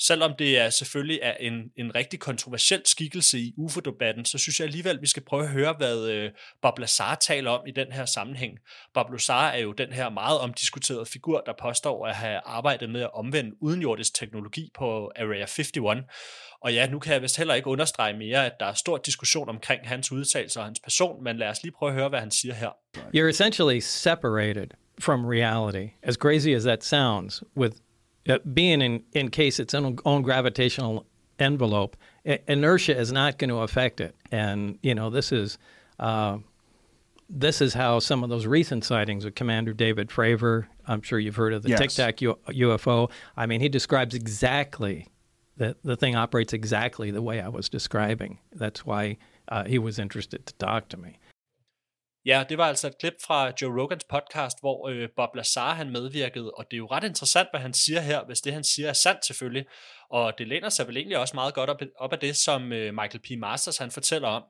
[0.00, 4.66] selvom det er selvfølgelig er en, en rigtig kontroversiel skikkelse i UFO-debatten, så synes jeg
[4.66, 6.30] alligevel, at vi skal prøve at høre, hvad øh,
[6.62, 8.58] Bob Lazar taler om i den her sammenhæng.
[8.94, 13.00] Bob Lazar er jo den her meget omdiskuterede figur, der påstår at have arbejdet med
[13.00, 16.06] at omvende udenjordisk teknologi på Area 51.
[16.62, 19.48] Og ja, nu kan jeg vist heller ikke understrege mere, at der er stor diskussion
[19.48, 22.30] omkring hans udtalelser og hans person, men lad os lige prøve at høre, hvad han
[22.30, 22.70] siger her.
[23.16, 24.66] You're essentially separated
[25.00, 27.76] from reality, as crazy as that sounds, with
[28.52, 31.06] being in, in case its own, own gravitational
[31.38, 34.14] envelope, inertia is not going to affect it.
[34.30, 35.58] And you know, this is
[35.98, 36.38] uh,
[37.28, 40.66] this is how some of those recent sightings of Commander David Fravor.
[40.86, 41.78] I'm sure you've heard of the yes.
[41.78, 43.10] Tic Tac UFO.
[43.36, 45.08] I mean, he describes exactly
[45.56, 48.38] the the thing operates exactly the way I was describing.
[48.52, 49.18] That's why
[49.48, 51.18] uh, he was interested to talk to me.
[52.24, 55.90] Ja, det var altså et klip fra Joe Rogans podcast, hvor øh, Bob Lazar han
[55.90, 58.88] medvirkede, og det er jo ret interessant, hvad han siger her, hvis det han siger
[58.88, 59.66] er sandt selvfølgelig,
[60.10, 62.94] og det læner sig vel egentlig også meget godt op, op af det, som øh,
[62.94, 63.40] Michael P.
[63.40, 64.42] Masters han fortæller om.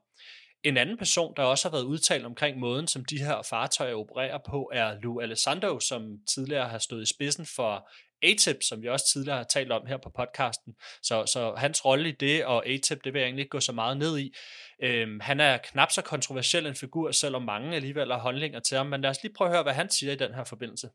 [0.63, 4.37] En anden person, der også har været udtalt omkring måden, som de her fartøjer opererer
[4.49, 6.01] på, er Lou Alessandro, som
[6.35, 7.89] tidligere har stået i spidsen for
[8.23, 10.73] ATIP, som vi også tidligere har talt om her på podcasten.
[11.03, 13.71] Så, så hans rolle i det, og ATIP, det vil jeg egentlig ikke gå så
[13.71, 14.35] meget ned i.
[14.83, 18.85] Øhm, han er knap så kontroversiel en figur, selvom mange alligevel har holdninger til ham,
[18.85, 20.89] men lad os lige prøve at høre, hvad han siger i den her forbindelse.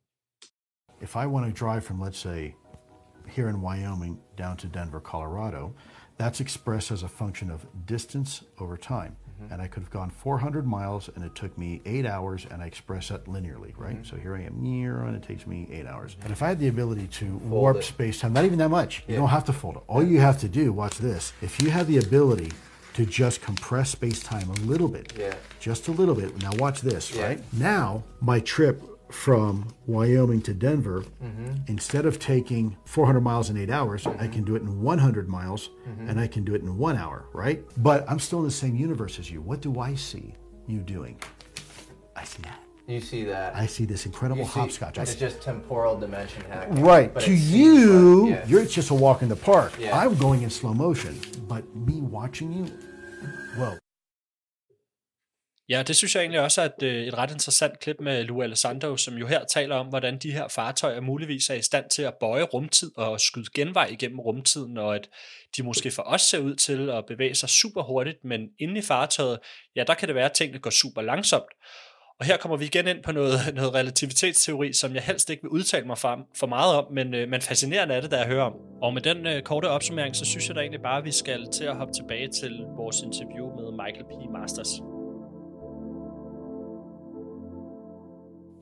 [1.03, 2.53] If I want to drive from, let's say,
[3.37, 5.73] here in Wyoming down to Denver, Colorado,
[6.21, 9.17] that's expressed as a function of distance over time.
[9.43, 9.53] Mm-hmm.
[9.53, 12.67] And I could have gone 400 miles and it took me eight hours and I
[12.67, 13.95] express that linearly, right?
[13.95, 14.05] Mm-hmm.
[14.05, 16.13] So here I am, near, and it takes me eight hours.
[16.13, 16.23] Mm-hmm.
[16.23, 19.05] And if I had the ability to fold warp space time, not even that much,
[19.07, 19.15] yeah.
[19.15, 19.83] you don't have to fold it.
[19.87, 22.53] All you have to do, watch this, if you have the ability
[22.95, 25.35] to just compress space time a little bit, yeah.
[25.61, 26.41] just a little bit.
[26.43, 27.27] Now watch this, yeah.
[27.27, 27.41] right?
[27.53, 31.55] Now my trip from Wyoming to Denver, mm-hmm.
[31.69, 34.23] instead of taking 400 miles in eight hours, mm-hmm.
[34.23, 36.09] I can do it in 100 miles mm-hmm.
[36.09, 37.65] and I can do it in one hour, right?
[37.83, 39.41] But I'm still in the same universe as you.
[39.41, 40.35] What do I see
[40.67, 41.21] you doing?
[42.17, 42.61] I see that.
[42.87, 43.57] You see that.
[43.57, 44.99] I see this incredible see, hopscotch.
[44.99, 46.83] It's just temporal dimension hacking.
[46.83, 47.19] Right.
[47.21, 49.73] To you, like, you're just a walk in the park.
[49.79, 49.99] Yeah.
[49.99, 51.21] I'm going in slow motion.
[51.49, 52.73] But me watching you.
[55.69, 58.43] Ja, det synes jeg egentlig også er et, øh, et ret interessant klip med Lou
[58.43, 62.03] Alessandro, som jo her taler om, hvordan de her fartøjer muligvis er i stand til
[62.03, 65.09] at bøje rumtid og skyde genvej igennem rumtiden, og at
[65.57, 68.83] de måske for os ser ud til at bevæge sig super hurtigt, men inde i
[68.83, 69.39] fartøjet,
[69.77, 71.53] ja, der kan det være, at tingene går super langsomt.
[72.21, 75.51] Og her kommer vi igen ind på noget, noget relativitetsteori, som jeg helst ikke vil
[75.51, 78.45] udtale mig for, for meget om, men, øh, men fascinerende er det, der jeg hører
[78.45, 78.55] om.
[78.83, 81.51] Og med den øh, korte opsummering, så synes jeg da egentlig bare, at vi skal
[81.53, 84.33] til at hoppe tilbage til vores interview med Michael P.
[84.41, 84.96] Masters.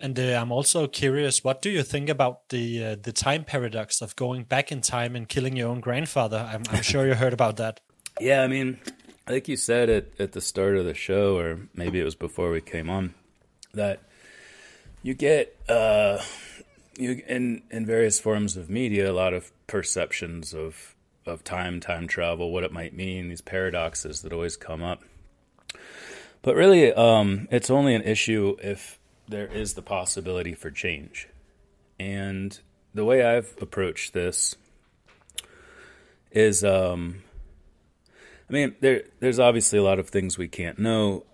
[0.05, 4.03] And uh, I'm also curious, what do you think about the uh, the time paradox
[4.03, 6.47] of going back in time and killing your own grandfather?
[6.53, 7.81] I'm, I'm sure you heard about that.
[8.21, 8.79] Yeah, I mean,
[9.27, 12.51] like you said at, at the start of the show, or maybe it was before
[12.51, 13.15] we came on,
[13.73, 14.03] that
[15.03, 16.21] you get uh,
[16.99, 20.95] you in in various forms of media a lot of perceptions of
[21.25, 25.03] of time, time travel, what it might mean, these paradoxes that always come up.
[26.43, 28.99] But really, um, it's only an issue if
[29.29, 31.29] there is the possibility for change.
[31.99, 32.59] And
[32.93, 34.57] the way I've approached this
[36.31, 37.23] is um
[38.49, 41.25] I mean there there's obviously a lot of things we can't know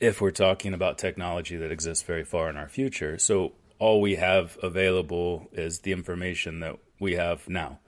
[0.00, 3.18] if we're talking about technology that exists very far in our future.
[3.18, 7.78] So all we have available is the information that we have now.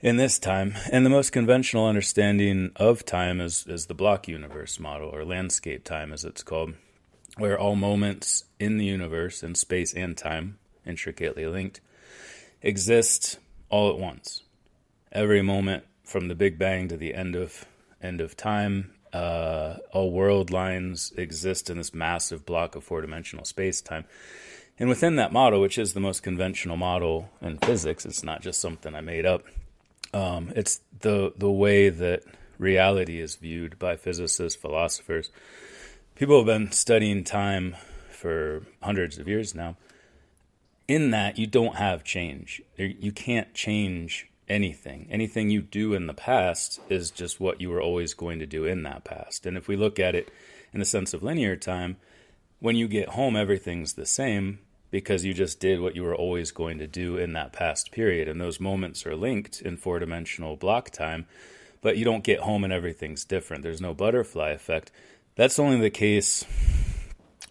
[0.00, 4.78] In this time, and the most conventional understanding of time is, is the block universe
[4.78, 6.74] model, or landscape time as it's called
[7.38, 11.80] where all moments in the universe, in space and time, intricately linked,
[12.62, 14.42] exist all at once.
[15.12, 17.64] Every moment from the Big Bang to the end of
[18.02, 23.44] end of time, uh, all world lines exist in this massive block of four dimensional
[23.44, 24.04] space time.
[24.78, 28.60] And within that model, which is the most conventional model in physics, it's not just
[28.60, 29.44] something I made up.
[30.12, 32.22] Um, it's the the way that
[32.58, 35.30] reality is viewed by physicists, philosophers,
[36.18, 37.76] people have been studying time
[38.10, 39.76] for hundreds of years now.
[40.88, 42.62] in that you don't have change.
[42.76, 45.06] You can't change anything.
[45.10, 48.64] Anything you do in the past is just what you were always going to do
[48.64, 49.44] in that past.
[49.44, 50.30] And if we look at it
[50.72, 51.98] in the sense of linear time,
[52.58, 54.60] when you get home, everything's the same
[54.90, 58.26] because you just did what you were always going to do in that past period.
[58.26, 61.26] And those moments are linked in four dimensional block time,
[61.82, 63.62] but you don't get home and everything's different.
[63.62, 64.90] There's no butterfly effect.
[65.38, 66.44] That's only the case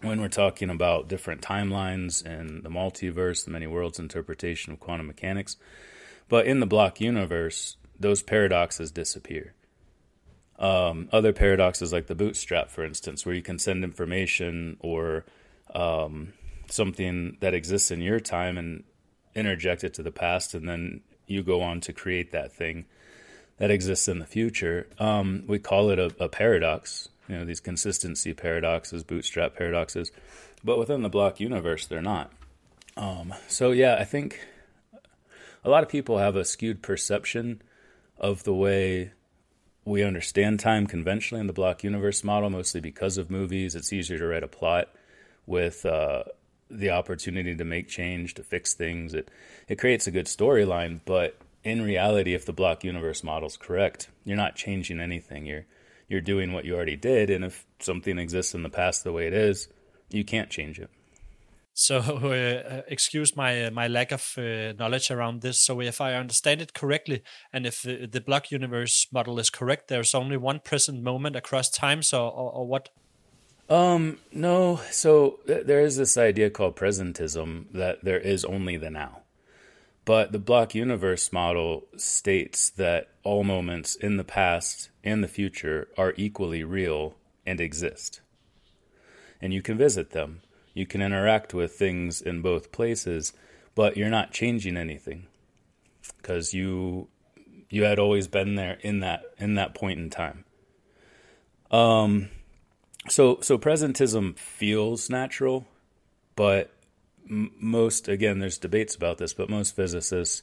[0.02, 5.06] when we're talking about different timelines and the multiverse, the many worlds interpretation of quantum
[5.06, 5.56] mechanics.
[6.28, 9.54] But in the block universe, those paradoxes disappear.
[10.58, 15.24] Um, other paradoxes, like the bootstrap, for instance, where you can send information or
[15.74, 16.34] um,
[16.68, 18.84] something that exists in your time and
[19.34, 22.84] interject it to the past, and then you go on to create that thing
[23.56, 24.88] that exists in the future.
[24.98, 30.12] Um, we call it a, a paradox you know these consistency paradoxes, bootstrap paradoxes,
[30.64, 32.32] but within the block universe, they're not.
[32.96, 34.40] Um, so yeah, I think
[35.64, 37.62] a lot of people have a skewed perception
[38.18, 39.12] of the way
[39.84, 43.74] we understand time conventionally in the block universe model, mostly because of movies.
[43.74, 44.88] It's easier to write a plot
[45.46, 46.24] with uh,
[46.70, 49.14] the opportunity to make change, to fix things.
[49.14, 49.30] It
[49.68, 54.08] it creates a good storyline, but in reality, if the block universe model is correct,
[54.24, 55.46] you're not changing anything.
[55.46, 55.66] You're
[56.08, 57.30] you're doing what you already did.
[57.30, 59.68] And if something exists in the past the way it is,
[60.10, 60.90] you can't change it.
[61.74, 65.60] So, uh, excuse my uh, my lack of uh, knowledge around this.
[65.60, 69.86] So, if I understand it correctly, and if the, the block universe model is correct,
[69.86, 72.02] there's only one present moment across time.
[72.02, 72.88] So, or, or what?
[73.68, 74.80] Um, no.
[74.90, 79.17] So th- there is this idea called presentism that there is only the now.
[80.08, 85.88] But the block universe model states that all moments in the past and the future
[85.98, 88.22] are equally real and exist.
[89.38, 90.40] And you can visit them.
[90.72, 93.34] You can interact with things in both places,
[93.74, 95.26] but you're not changing anything
[96.16, 97.08] because you
[97.68, 100.46] you had always been there in that in that point in time.
[101.70, 102.30] Um
[103.10, 105.66] so so presentism feels natural,
[106.34, 106.72] but
[107.28, 110.42] most again there's debates about this but most physicists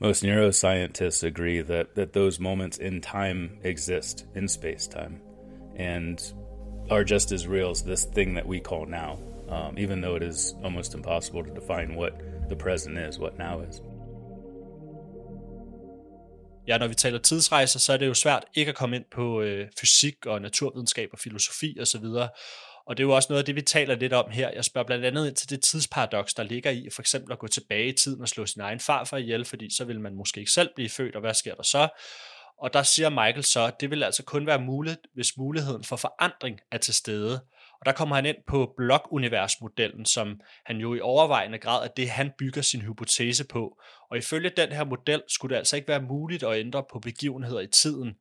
[0.00, 5.20] most neuroscientists agree that that those moments in time exist in space time
[5.76, 6.32] and
[6.90, 10.22] are just as real as this thing that we call now um, even though it
[10.22, 13.80] is almost impossible to define what the present is what now is
[16.68, 19.42] Ja, når vi taler tidsrejser, så er det jo svært ikke at komme ind på
[19.42, 22.04] øh, fysik og naturvidenskab og filosofi osv.
[22.04, 22.28] Og,
[22.86, 24.50] Og det er jo også noget af det, vi taler lidt om her.
[24.50, 27.46] Jeg spørger blandt andet ind til det tidsparadoks, der ligger i for eksempel at gå
[27.46, 30.52] tilbage i tiden og slå sin egen farfar ihjel, fordi så vil man måske ikke
[30.52, 31.88] selv blive født, og hvad sker der så?
[32.58, 35.96] Og der siger Michael så, at det vil altså kun være muligt, hvis muligheden for
[35.96, 37.40] forandring er til stede.
[37.80, 42.10] Og der kommer han ind på blokuniversmodellen, som han jo i overvejende grad er det,
[42.10, 43.78] han bygger sin hypotese på.
[44.10, 47.60] Og ifølge den her model skulle det altså ikke være muligt at ændre på begivenheder
[47.60, 48.14] i tiden,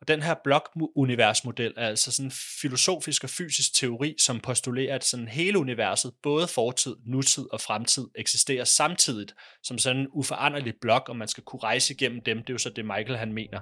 [0.00, 5.04] og den her blok-universmodel er altså sådan en filosofisk og fysisk teori, som postulerer, at
[5.04, 11.08] sådan hele universet, både fortid, nutid og fremtid, eksisterer samtidigt som sådan en uforanderlig blok,
[11.08, 12.38] og man skal kunne rejse igennem dem.
[12.38, 13.60] Det er jo så det, Michael han mener.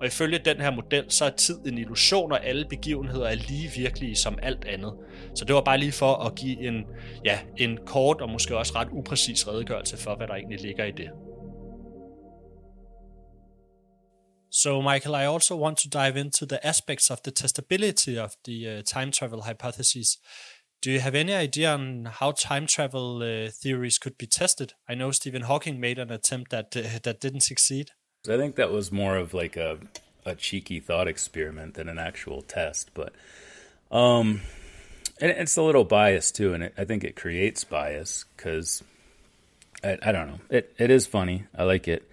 [0.00, 3.70] Og ifølge den her model, så er tid en illusion, og alle begivenheder er lige
[3.76, 4.94] virkelige som alt andet.
[5.34, 6.84] Så det var bare lige for at give en,
[7.24, 10.90] ja, en kort og måske også ret upræcis redegørelse for, hvad der egentlig ligger i
[10.90, 11.10] det.
[14.50, 18.68] So, Michael, I also want to dive into the aspects of the testability of the
[18.68, 20.18] uh, time travel hypotheses.
[20.82, 24.72] Do you have any idea on how time travel uh, theories could be tested?
[24.88, 27.92] I know Stephen Hawking made an attempt that uh, that didn't succeed.
[28.28, 29.78] I think that was more of like a
[30.26, 33.14] a cheeky thought experiment than an actual test, but
[33.92, 34.40] um,
[35.20, 38.82] and it's a little biased too, and it, I think it creates bias because
[39.84, 40.40] I, I don't know.
[40.48, 41.44] It it is funny.
[41.56, 42.09] I like it.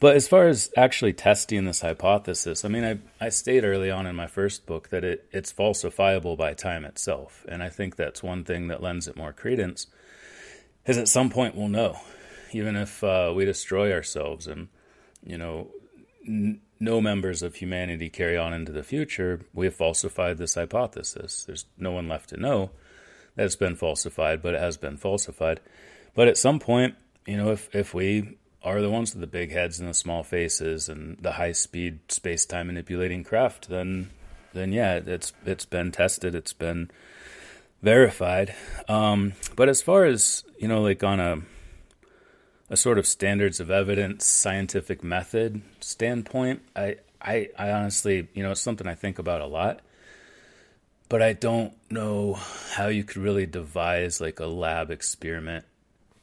[0.00, 4.06] But as far as actually testing this hypothesis, I mean, I, I state early on
[4.06, 7.44] in my first book that it, it's falsifiable by time itself.
[7.48, 9.88] And I think that's one thing that lends it more credence,
[10.86, 11.98] is at some point we'll know,
[12.52, 14.68] even if uh, we destroy ourselves and,
[15.24, 15.68] you know,
[16.26, 21.42] n- no members of humanity carry on into the future, we have falsified this hypothesis.
[21.44, 22.70] There's no one left to know
[23.34, 25.58] that it's been falsified, but it has been falsified.
[26.14, 26.94] But at some point,
[27.26, 28.38] you know, if, if we
[28.68, 32.00] are the ones with the big heads and the small faces and the high speed
[32.08, 34.10] space time manipulating craft, then
[34.52, 36.90] then yeah, it's it's been tested, it's been
[37.82, 38.54] verified.
[38.88, 41.42] Um, but as far as you know, like on a
[42.70, 48.52] a sort of standards of evidence scientific method standpoint, I I, I honestly, you know,
[48.52, 49.80] it's something I think about a lot.
[51.08, 55.64] But I don't know how you could really devise like a lab experiment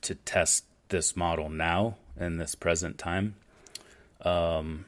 [0.02, 3.36] to test this model now in this present time.
[4.22, 4.86] Um,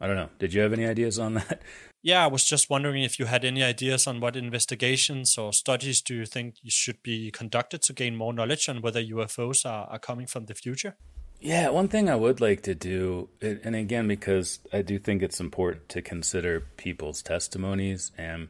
[0.00, 0.30] I don't know.
[0.38, 1.62] Did you have any ideas on that?
[2.04, 6.02] Yeah, I was just wondering if you had any ideas on what investigations or studies
[6.02, 10.00] do you think should be conducted to gain more knowledge on whether UFOs are, are
[10.00, 10.96] coming from the future?
[11.40, 15.38] Yeah, one thing I would like to do, and again, because I do think it's
[15.38, 18.48] important to consider people's testimonies, and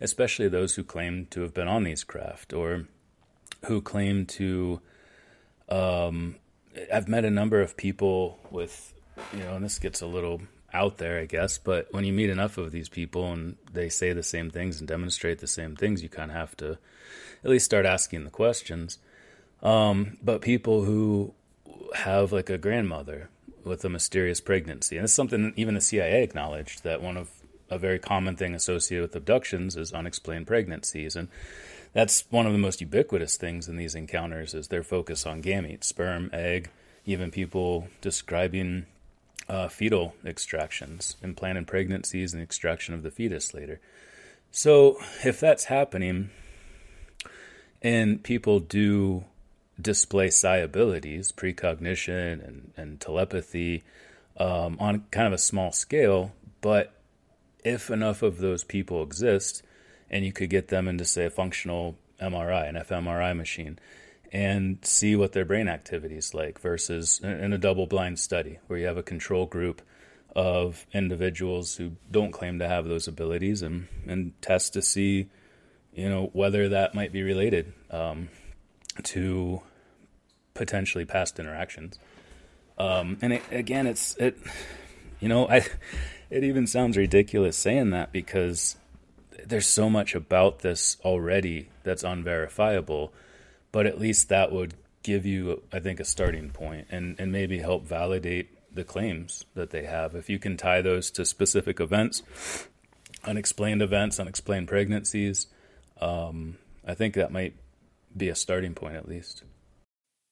[0.00, 2.86] especially those who claim to have been on these craft or
[3.66, 4.80] who claim to.
[5.68, 6.36] Um,
[6.92, 8.94] I've met a number of people with,
[9.32, 10.40] you know, and this gets a little
[10.72, 11.56] out there, I guess.
[11.58, 14.88] But when you meet enough of these people and they say the same things and
[14.88, 16.78] demonstrate the same things, you kind of have to
[17.44, 18.98] at least start asking the questions.
[19.62, 21.34] Um, but people who
[21.94, 23.30] have like a grandmother
[23.64, 27.30] with a mysterious pregnancy, and it's something even the CIA acknowledged that one of
[27.70, 31.28] a very common thing associated with abductions is unexplained pregnancies, and
[31.94, 35.84] that's one of the most ubiquitous things in these encounters is their focus on gametes,
[35.84, 36.68] sperm, egg,
[37.06, 38.86] even people describing
[39.48, 43.80] uh, fetal extractions, implanted pregnancies, and extraction of the fetus later.
[44.50, 46.30] So, if that's happening,
[47.80, 49.24] and people do
[49.80, 53.84] display psi abilities, precognition, and, and telepathy
[54.36, 56.92] um, on kind of a small scale, but
[57.64, 59.62] if enough of those people exist,
[60.10, 63.78] and you could get them into, say, a functional MRI, an fMRI machine,
[64.32, 68.78] and see what their brain activity is like versus in a double blind study where
[68.78, 69.82] you have a control group
[70.34, 75.28] of individuals who don't claim to have those abilities and, and test to see
[75.94, 78.28] you know whether that might be related um,
[79.02, 79.62] to
[80.54, 81.98] potentially past interactions.
[82.76, 84.36] Um, and it, again it's it
[85.20, 85.64] you know i
[86.30, 88.74] it even sounds ridiculous saying that because
[89.44, 93.12] there's so much about this already that's unverifiable
[93.74, 94.74] but at least that would
[95.04, 99.70] give you, I think, a starting point and, and maybe help validate the claims that
[99.70, 100.16] they have.
[100.16, 102.22] If you can tie those to specific events,
[103.24, 105.48] unexplained events, unexplained pregnancies,
[106.00, 106.56] um,
[106.86, 107.54] I think that might
[108.16, 109.42] be a starting point at least.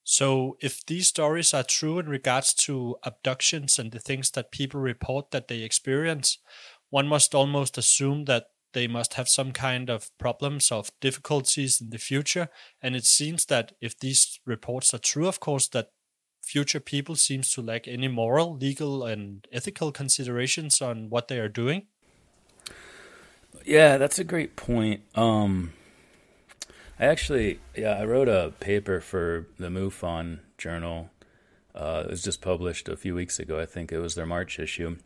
[0.04, 4.80] So, if these stories are true in regards to abductions and the things that people
[4.80, 6.38] report that they experience,
[6.90, 11.90] one must almost assume that they must have some kind of problems of difficulties in
[11.90, 12.48] the future.
[12.80, 15.90] And it seems that if these reports are true, of course, that
[16.42, 21.48] future people seems to lack any moral, legal, and ethical considerations on what they are
[21.48, 21.86] doing.
[23.64, 25.02] Yeah, that's a great point.
[25.14, 25.72] Um,
[26.98, 31.10] I actually, yeah, I wrote a paper for the MUFON journal.
[31.74, 33.60] Uh, it was just published a few weeks ago.
[33.60, 34.96] I think it was their March issue,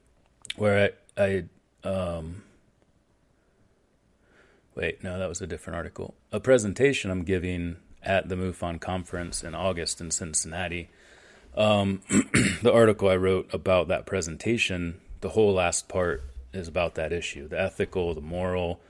[0.57, 1.45] where I,
[1.85, 2.43] I um,
[4.77, 6.15] Wait, no, that was a different article.
[6.31, 10.91] A presentation I'm giving at the MUFON conference in August in Cincinnati.
[11.57, 12.03] Um,
[12.63, 16.23] the article I wrote about that presentation, the whole last part
[16.53, 18.81] is about that issue the ethical, the moral.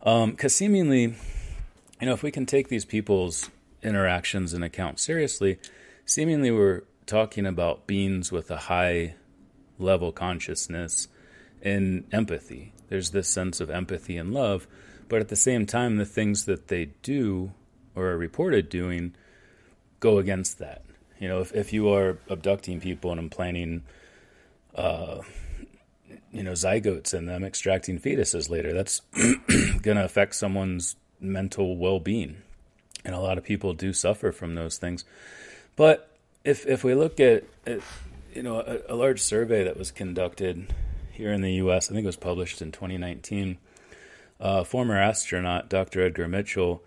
[0.00, 1.14] Because um, seemingly,
[2.00, 3.48] you know, if we can take these people's
[3.82, 5.58] interactions and account seriously,
[6.04, 9.14] seemingly we're talking about beings with a high
[9.78, 11.08] level consciousness
[11.62, 12.74] and empathy.
[12.90, 14.66] There's this sense of empathy and love
[15.12, 17.52] but at the same time, the things that they do
[17.94, 19.14] or are reported doing
[20.00, 20.86] go against that.
[21.20, 23.82] You know, if, if you are abducting people and implanting,
[24.74, 25.18] uh,
[26.32, 29.00] you know, zygotes in them, extracting fetuses later, that's
[29.82, 32.38] going to affect someone's mental well being.
[33.04, 35.04] And a lot of people do suffer from those things.
[35.76, 36.08] But
[36.42, 37.80] if, if we look at, at
[38.34, 40.72] you know, a, a large survey that was conducted
[41.10, 43.58] here in the U.S., I think it was published in 2019
[44.42, 46.02] uh, former astronaut Dr.
[46.02, 46.82] Edgar Mitchell,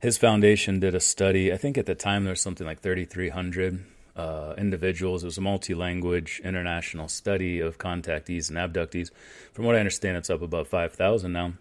[0.00, 1.52] his foundation did a study.
[1.52, 3.84] I think at the time there was something like 3,300
[4.16, 5.22] uh, individuals.
[5.22, 9.10] It was a multi language international study of contactees and abductees.
[9.52, 11.52] From what I understand, it's up above 5,000 now.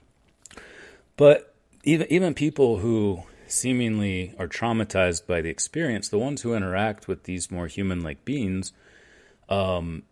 [1.16, 7.08] But even, even people who seemingly are traumatized by the experience, the ones who interact
[7.08, 8.74] with these more human like beings,
[9.48, 10.04] um,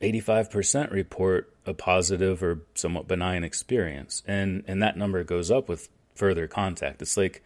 [0.00, 4.22] 85% report a positive or somewhat benign experience.
[4.26, 7.02] And and that number goes up with further contact.
[7.02, 7.42] It's like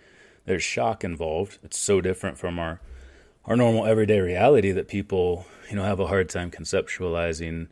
[0.46, 1.58] there's shock involved.
[1.62, 2.80] It's so different from our
[3.46, 7.68] our normal everyday reality that people, you know, have a hard time conceptualizing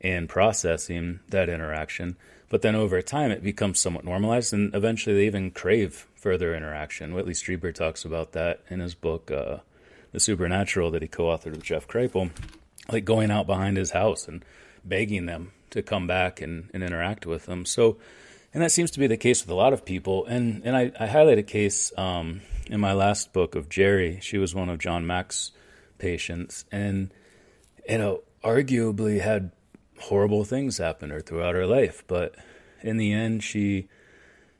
[0.00, 2.16] and processing that interaction.
[2.48, 7.14] But then over time it becomes somewhat normalized and eventually they even crave further interaction.
[7.14, 9.58] Whitley Strieber talks about that in his book uh,
[10.12, 12.30] The Supernatural that he co-authored with Jeff Kripal
[12.90, 14.44] like going out behind his house and
[14.84, 17.64] begging them to come back and, and interact with them.
[17.64, 17.96] So
[18.54, 20.24] And that seems to be the case with a lot of people.
[20.26, 24.20] And and I, I highlight a case um, in my last book of Jerry.
[24.22, 25.50] She was one of John Mack's
[25.98, 27.12] patients, and
[27.88, 29.50] you know, arguably had
[29.98, 32.04] horrible things happen her throughout her life.
[32.06, 32.36] But
[32.80, 33.88] in the end, she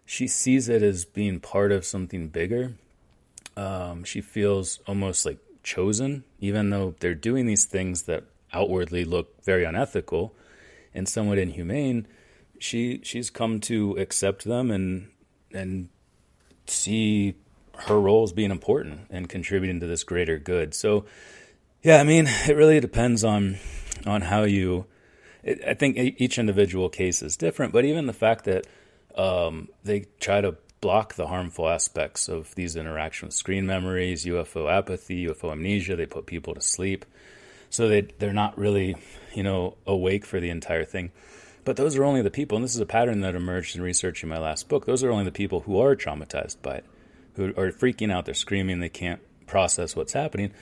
[0.04, 2.74] she sees it as being part of something bigger.
[3.56, 9.42] Um, she feels almost like chosen, even though they're doing these things that outwardly look
[9.42, 10.34] very unethical
[10.94, 12.06] and somewhat inhumane
[12.58, 15.08] she she's come to accept them and
[15.52, 15.88] and
[16.66, 17.34] see
[17.76, 20.72] her role as being important and contributing to this greater good.
[20.74, 21.04] So,
[21.82, 23.58] yeah, I mean, it really depends on
[24.06, 24.86] on how you.
[25.66, 28.66] I think each individual case is different, but even the fact that
[29.14, 34.70] um, they try to block the harmful aspects of these interactions with screen memories, UFO
[34.70, 37.06] apathy, UFO amnesia, they put people to sleep,
[37.70, 38.94] so they they're not really,
[39.34, 41.10] you know, awake for the entire thing.
[41.64, 44.28] But those are only the people, and this is a pattern that emerged in researching
[44.28, 44.84] my last book.
[44.84, 46.84] Those are only the people who are traumatized by it,
[47.36, 50.52] who are freaking out, they're screaming, they can't process what's happening.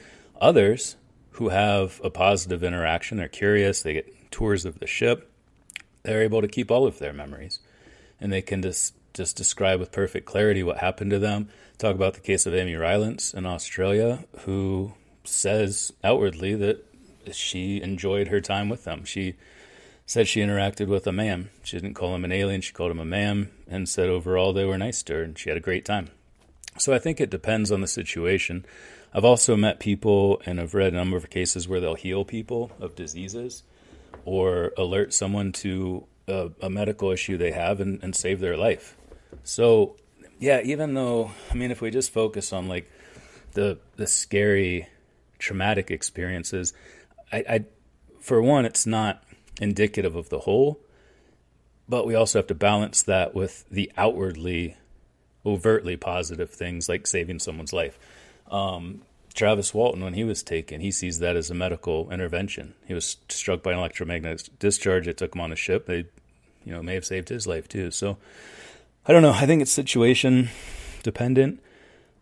[0.41, 0.99] Others
[1.33, 5.29] who have a positive interaction, they're curious, they get tours of the ship,
[6.05, 7.59] they're able to keep all of their memories.
[8.21, 11.49] And they can just, just describe with perfect clarity what happened to them.
[11.79, 14.95] Talk about the case of Amy Rylance in Australia, who
[15.25, 16.85] says outwardly that
[17.33, 19.05] she enjoyed her time with them.
[19.05, 19.35] She
[20.07, 21.51] said she interacted with a man.
[21.63, 24.65] She didn't call him an alien, she called him a man, and said overall they
[24.65, 26.11] were nice to her and she had a great time.
[26.79, 28.65] So I think it depends on the situation.
[29.15, 32.73] I've also met people and I've read a number of cases where they'll heal people
[32.81, 33.63] of diseases
[34.25, 38.97] or alert someone to a, a medical issue they have and, and save their life.
[39.45, 39.97] So,
[40.39, 42.91] yeah, even though, I mean, if we just focus on like
[43.53, 44.89] the, the scary,
[45.39, 46.73] traumatic experiences,
[47.33, 47.65] I, I
[48.21, 49.23] for one, it's not
[49.61, 50.81] indicative of the whole,
[51.89, 54.77] but we also have to balance that with the outwardly,
[55.45, 57.99] overtly positive things like saving someone's life.
[58.51, 59.03] Um,
[59.35, 62.75] Travis Walton, when he was taken, he sees that as a medical intervention.
[62.87, 65.09] He was struck by an electromagnetic discharge.
[65.09, 65.87] It took him on a ship.
[65.87, 66.07] They,
[66.65, 67.91] you know, may have saved his life too.
[67.91, 68.19] So,
[69.05, 69.33] I don't know.
[69.33, 70.49] I think it's situation
[71.03, 71.61] dependent,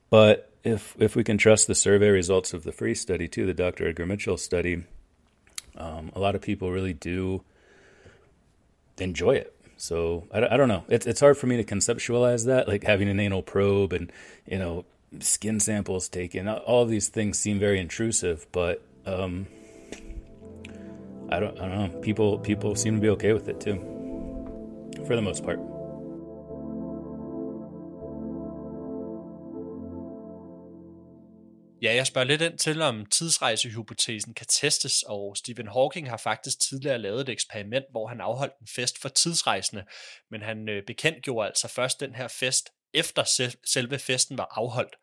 [0.09, 3.53] but if if we can trust the survey results of the free study too, the
[3.53, 3.87] Dr.
[3.87, 4.85] Edgar Mitchell study,
[5.77, 7.43] um, a lot of people really do
[8.99, 9.55] enjoy it.
[9.77, 10.85] So I, I don't know.
[10.89, 14.11] It's it's hard for me to conceptualize that, like having an anal probe and
[14.47, 14.87] you know
[15.19, 16.49] skin samples taken.
[16.49, 19.47] All these things seem very intrusive, but um,
[21.29, 22.01] I don't I don't know.
[22.01, 23.77] People people seem to be okay with it too,
[25.07, 25.61] for the most part.
[31.83, 36.61] Ja, jeg spørger lidt ind til, om tidsrejsehypotesen kan testes, og Stephen Hawking har faktisk
[36.61, 39.85] tidligere lavet et eksperiment, hvor han afholdt en fest for tidsrejsende,
[40.31, 43.25] men han øh, bekendtgjorde altså først den her fest, efter
[43.67, 44.97] selve festen var afholdt.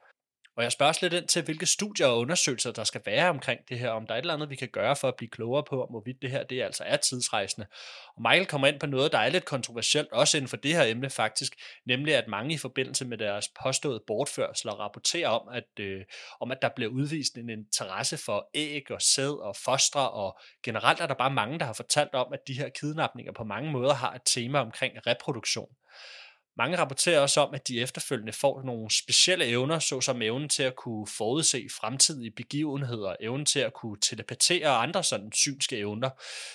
[0.58, 3.60] Og jeg spørger også lidt ind til, hvilke studier og undersøgelser, der skal være omkring
[3.70, 5.64] det her, om der er et eller andet, vi kan gøre for at blive klogere
[5.70, 7.68] på, om hvorvidt det her det altså er tidsrejsende.
[8.16, 10.84] Og Michael kommer ind på noget, der er lidt kontroversielt, også inden for det her
[10.84, 11.56] emne faktisk,
[11.86, 16.02] nemlig at mange i forbindelse med deres påståede bortførsler rapporterer om, at, øh,
[16.40, 21.00] om at der bliver udvist en interesse for æg og sæd og fostre, og generelt
[21.00, 23.94] er der bare mange, der har fortalt om, at de her kidnapninger på mange måder
[23.94, 25.70] har et tema omkring reproduktion.
[26.58, 30.76] Mange rapporterer også om, at de efterfølgende får nogle specielle evner, såsom evnen til at
[30.76, 36.10] kunne forudse fremtidige begivenheder, evnen til at kunne telepatere og andre sådan synske evner.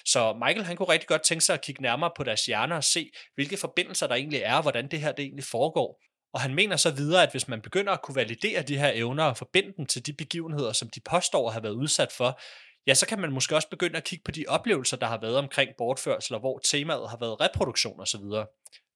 [0.04, 2.84] Så Michael han kunne rigtig godt tænke sig at kigge nærmere på deres hjerner og
[2.84, 6.02] se, hvilke forbindelser der egentlig er, og hvordan det her det egentlig foregår.
[6.34, 9.24] Og han mener så videre, at hvis man begynder at kunne validere de her evner
[9.24, 12.40] og forbinde dem til de begivenheder, som de påstår at have været udsat for,
[12.86, 15.36] ja, så kan man måske også begynde at kigge på de oplevelser, der har været
[15.36, 18.24] omkring bortførsler, hvor temaet har været reproduktion osv.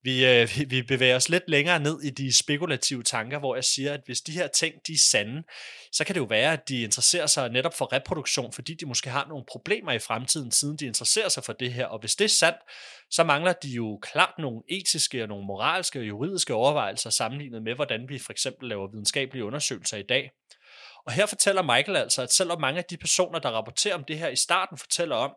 [0.07, 3.65] Vi, øh, vi, vi bevæger os lidt længere ned i de spekulative tanker, hvor jeg
[3.65, 5.43] siger, at hvis de her ting de er sande,
[5.93, 9.11] så kan det jo være, at de interesserer sig netop for reproduktion, fordi de måske
[9.11, 11.87] har nogle problemer i fremtiden, siden de interesserer sig for det her.
[11.87, 12.59] Og hvis det er sandt,
[13.11, 17.75] så mangler de jo klart nogle etiske og nogle moralske og juridiske overvejelser sammenlignet med,
[17.75, 20.31] hvordan vi for eksempel laver videnskabelige undersøgelser i dag.
[21.07, 24.19] Og her fortæller Michael altså, at selvom mange af de personer, der rapporterer om det
[24.19, 25.33] her i starten, fortæller om,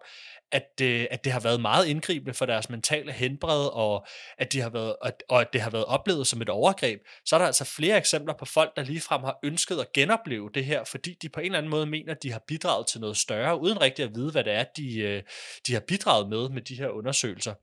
[0.52, 4.62] at, øh, at det har været meget indgribende for deres mentale helbred, og at, de
[4.62, 4.96] har været,
[5.30, 8.34] og at det har været oplevet som et overgreb, så er der altså flere eksempler
[8.40, 11.58] på folk, der ligefrem har ønsket at genopleve det her, fordi de på en eller
[11.58, 14.44] anden måde mener, at de har bidraget til noget større, uden rigtig at vide, hvad
[14.44, 15.24] det er, de, øh,
[15.68, 17.54] de har bidraget med med de her undersøgelser.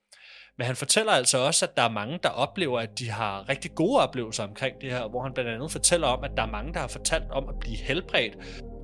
[0.58, 3.70] Men han fortæller altså også, at der er mange, der oplever, at de har rigtig
[3.74, 6.74] gode oplevelser omkring det her, hvor han blandt andet fortæller om, at der er mange,
[6.74, 8.36] der har fortalt om at blive helbredt.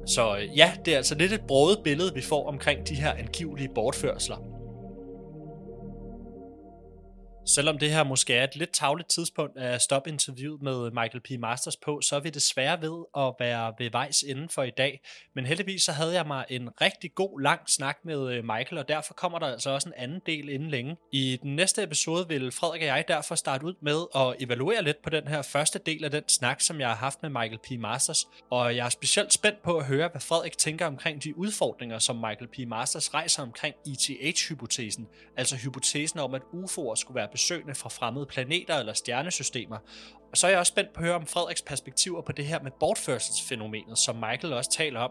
[0.06, 3.12] Så øh, ja, det er altså lidt et brodet billede, vi får omkring de her
[3.12, 4.51] angivelige bortførsler.
[7.46, 11.40] Selvom det her måske er et lidt tavligt tidspunkt at stoppe interviewet med Michael P.
[11.40, 15.00] Masters på, så er vi desværre ved at være ved vejs inden for i dag.
[15.34, 18.88] Men heldigvis så havde jeg mig en rigtig god lang snak med øh, Michael, og
[18.88, 20.96] derfor kommer der altså også en anden del inden længe.
[21.12, 25.02] I den næste episode vil Frederik og jeg derfor starte ud med at evaluere lidt
[25.02, 27.80] på den her første del af den snak, som jeg har haft med Michael P.
[27.80, 28.26] Masters.
[28.50, 32.16] Og jeg er specielt spændt på at høre, hvad Frederik tænker omkring de udfordringer, som
[32.16, 32.68] Michael P.
[32.68, 38.78] Masters rejser omkring ETH-hypotesen, altså hypotesen om, at UFO'er skulle være besøgende fra fremmede planeter
[38.78, 39.78] eller stjernesystemer.
[40.32, 42.62] Og så er jeg også spændt på at høre om Frederiks perspektiver på det her
[42.62, 45.10] med bortførselsfænomenet, som Michael også taler om.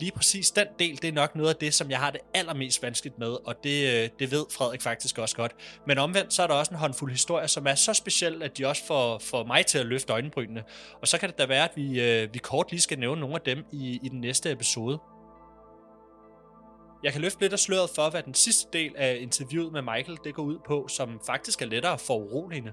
[0.00, 2.82] Lige præcis den del, det er nok noget af det, som jeg har det allermest
[2.82, 5.52] vanskeligt med, og det, øh, det ved Frederik faktisk også godt.
[5.86, 8.66] Men omvendt, så er der også en håndfuld historier, som er så speciel, at de
[8.66, 10.64] også får, får mig til at løfte øjenbrynene.
[11.00, 13.34] Og så kan det da være, at vi, øh, vi kort lige skal nævne nogle
[13.34, 14.98] af dem i, i den næste episode.
[17.02, 20.18] Jeg kan løfte lidt af sløret for, hvad den sidste del af interviewet med Michael
[20.24, 22.72] det går ud på, som faktisk er lettere for uroligende.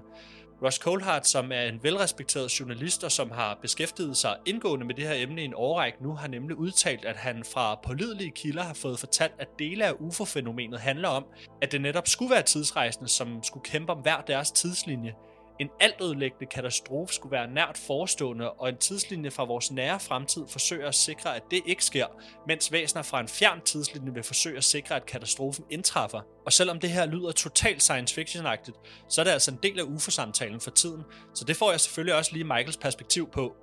[0.62, 5.06] Ross Coulthard, som er en velrespekteret journalist og som har beskæftiget sig indgående med det
[5.06, 8.74] her emne i en årrække nu, har nemlig udtalt, at han fra pålidelige kilder har
[8.74, 11.24] fået fortalt, at dele af UFO-fænomenet handler om,
[11.62, 15.14] at det netop skulle være tidsrejsende, som skulle kæmpe om hver deres tidslinje–
[15.60, 20.88] en altødelæggende katastrofe skulle være nært forestående, og en tidslinje fra vores nære fremtid forsøger
[20.88, 22.06] at sikre, at det ikke sker,
[22.46, 26.20] mens væsener fra en fjern tidslinje vil forsøge at sikre, at katastrofen indtræffer.
[26.46, 29.82] Og selvom det her lyder totalt science fiction-agtigt, så er det altså en del af
[29.82, 31.02] UFO-samtalen for tiden,
[31.34, 33.56] så det får jeg selvfølgelig også lige Michaels perspektiv på.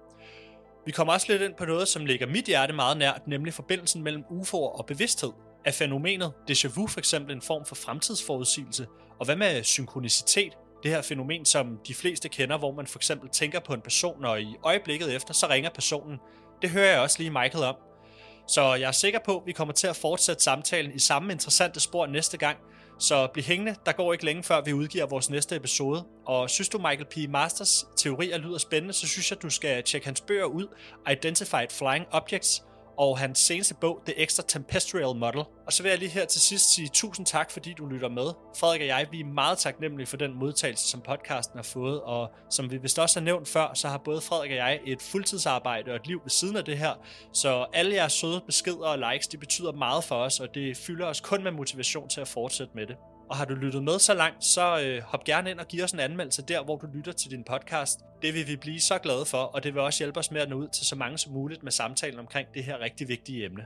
[0.86, 4.04] Vi kommer også lidt ind på noget, som ligger mit hjerte meget nært, nemlig forbindelsen
[4.04, 5.32] mellem UFO'er og bevidsthed.
[5.66, 8.88] Er fænomenet déjà vu for eksempel en form for fremtidsforudsigelse?
[9.20, 10.58] Og hvad med synkronicitet?
[10.88, 14.26] Det her fænomen, som de fleste kender, hvor man for eksempel tænker på en person,
[14.26, 16.20] og i øjeblikket efter, så ringer personen.
[16.62, 17.76] Det hører jeg også lige Michael om.
[18.48, 21.80] Så jeg er sikker på, at vi kommer til at fortsætte samtalen i samme interessante
[21.80, 22.58] spor næste gang.
[23.00, 26.04] Så bliv hængende, der går ikke længe før vi udgiver vores næste episode.
[26.26, 27.30] Og synes du Michael P.
[27.30, 30.68] Masters teorier lyder spændende, så synes jeg, du skal tjekke hans bøger ud,
[31.12, 32.64] Identified Flying Objects,
[32.98, 35.44] og hans seneste bog, The Extra Tempestrial Model.
[35.66, 38.34] Og så vil jeg lige her til sidst sige tusind tak, fordi du lytter med.
[38.60, 42.32] Frederik og jeg, vi er meget taknemmelige for den modtagelse, som podcasten har fået, og
[42.50, 45.92] som vi vist også har nævnt før, så har både Frederik og jeg et fuldtidsarbejde
[45.92, 46.94] og et liv ved siden af det her,
[47.34, 51.06] så alle jeres søde beskeder og likes, det betyder meget for os, og det fylder
[51.06, 52.96] os kun med motivation til at fortsætte med det.
[53.30, 55.92] Og har du lyttet med så langt, så øh, hop gerne ind og giv os
[55.92, 58.00] en anmeldelse der, hvor du lytter til din podcast.
[58.22, 60.50] Det vil vi blive så glade for, og det vil også hjælpe os med at
[60.50, 63.66] nå ud til så mange som muligt med samtalen omkring det her rigtig vigtige emne.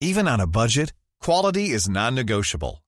[0.00, 0.92] Even on a budget,
[1.24, 2.87] quality is non-negotiable.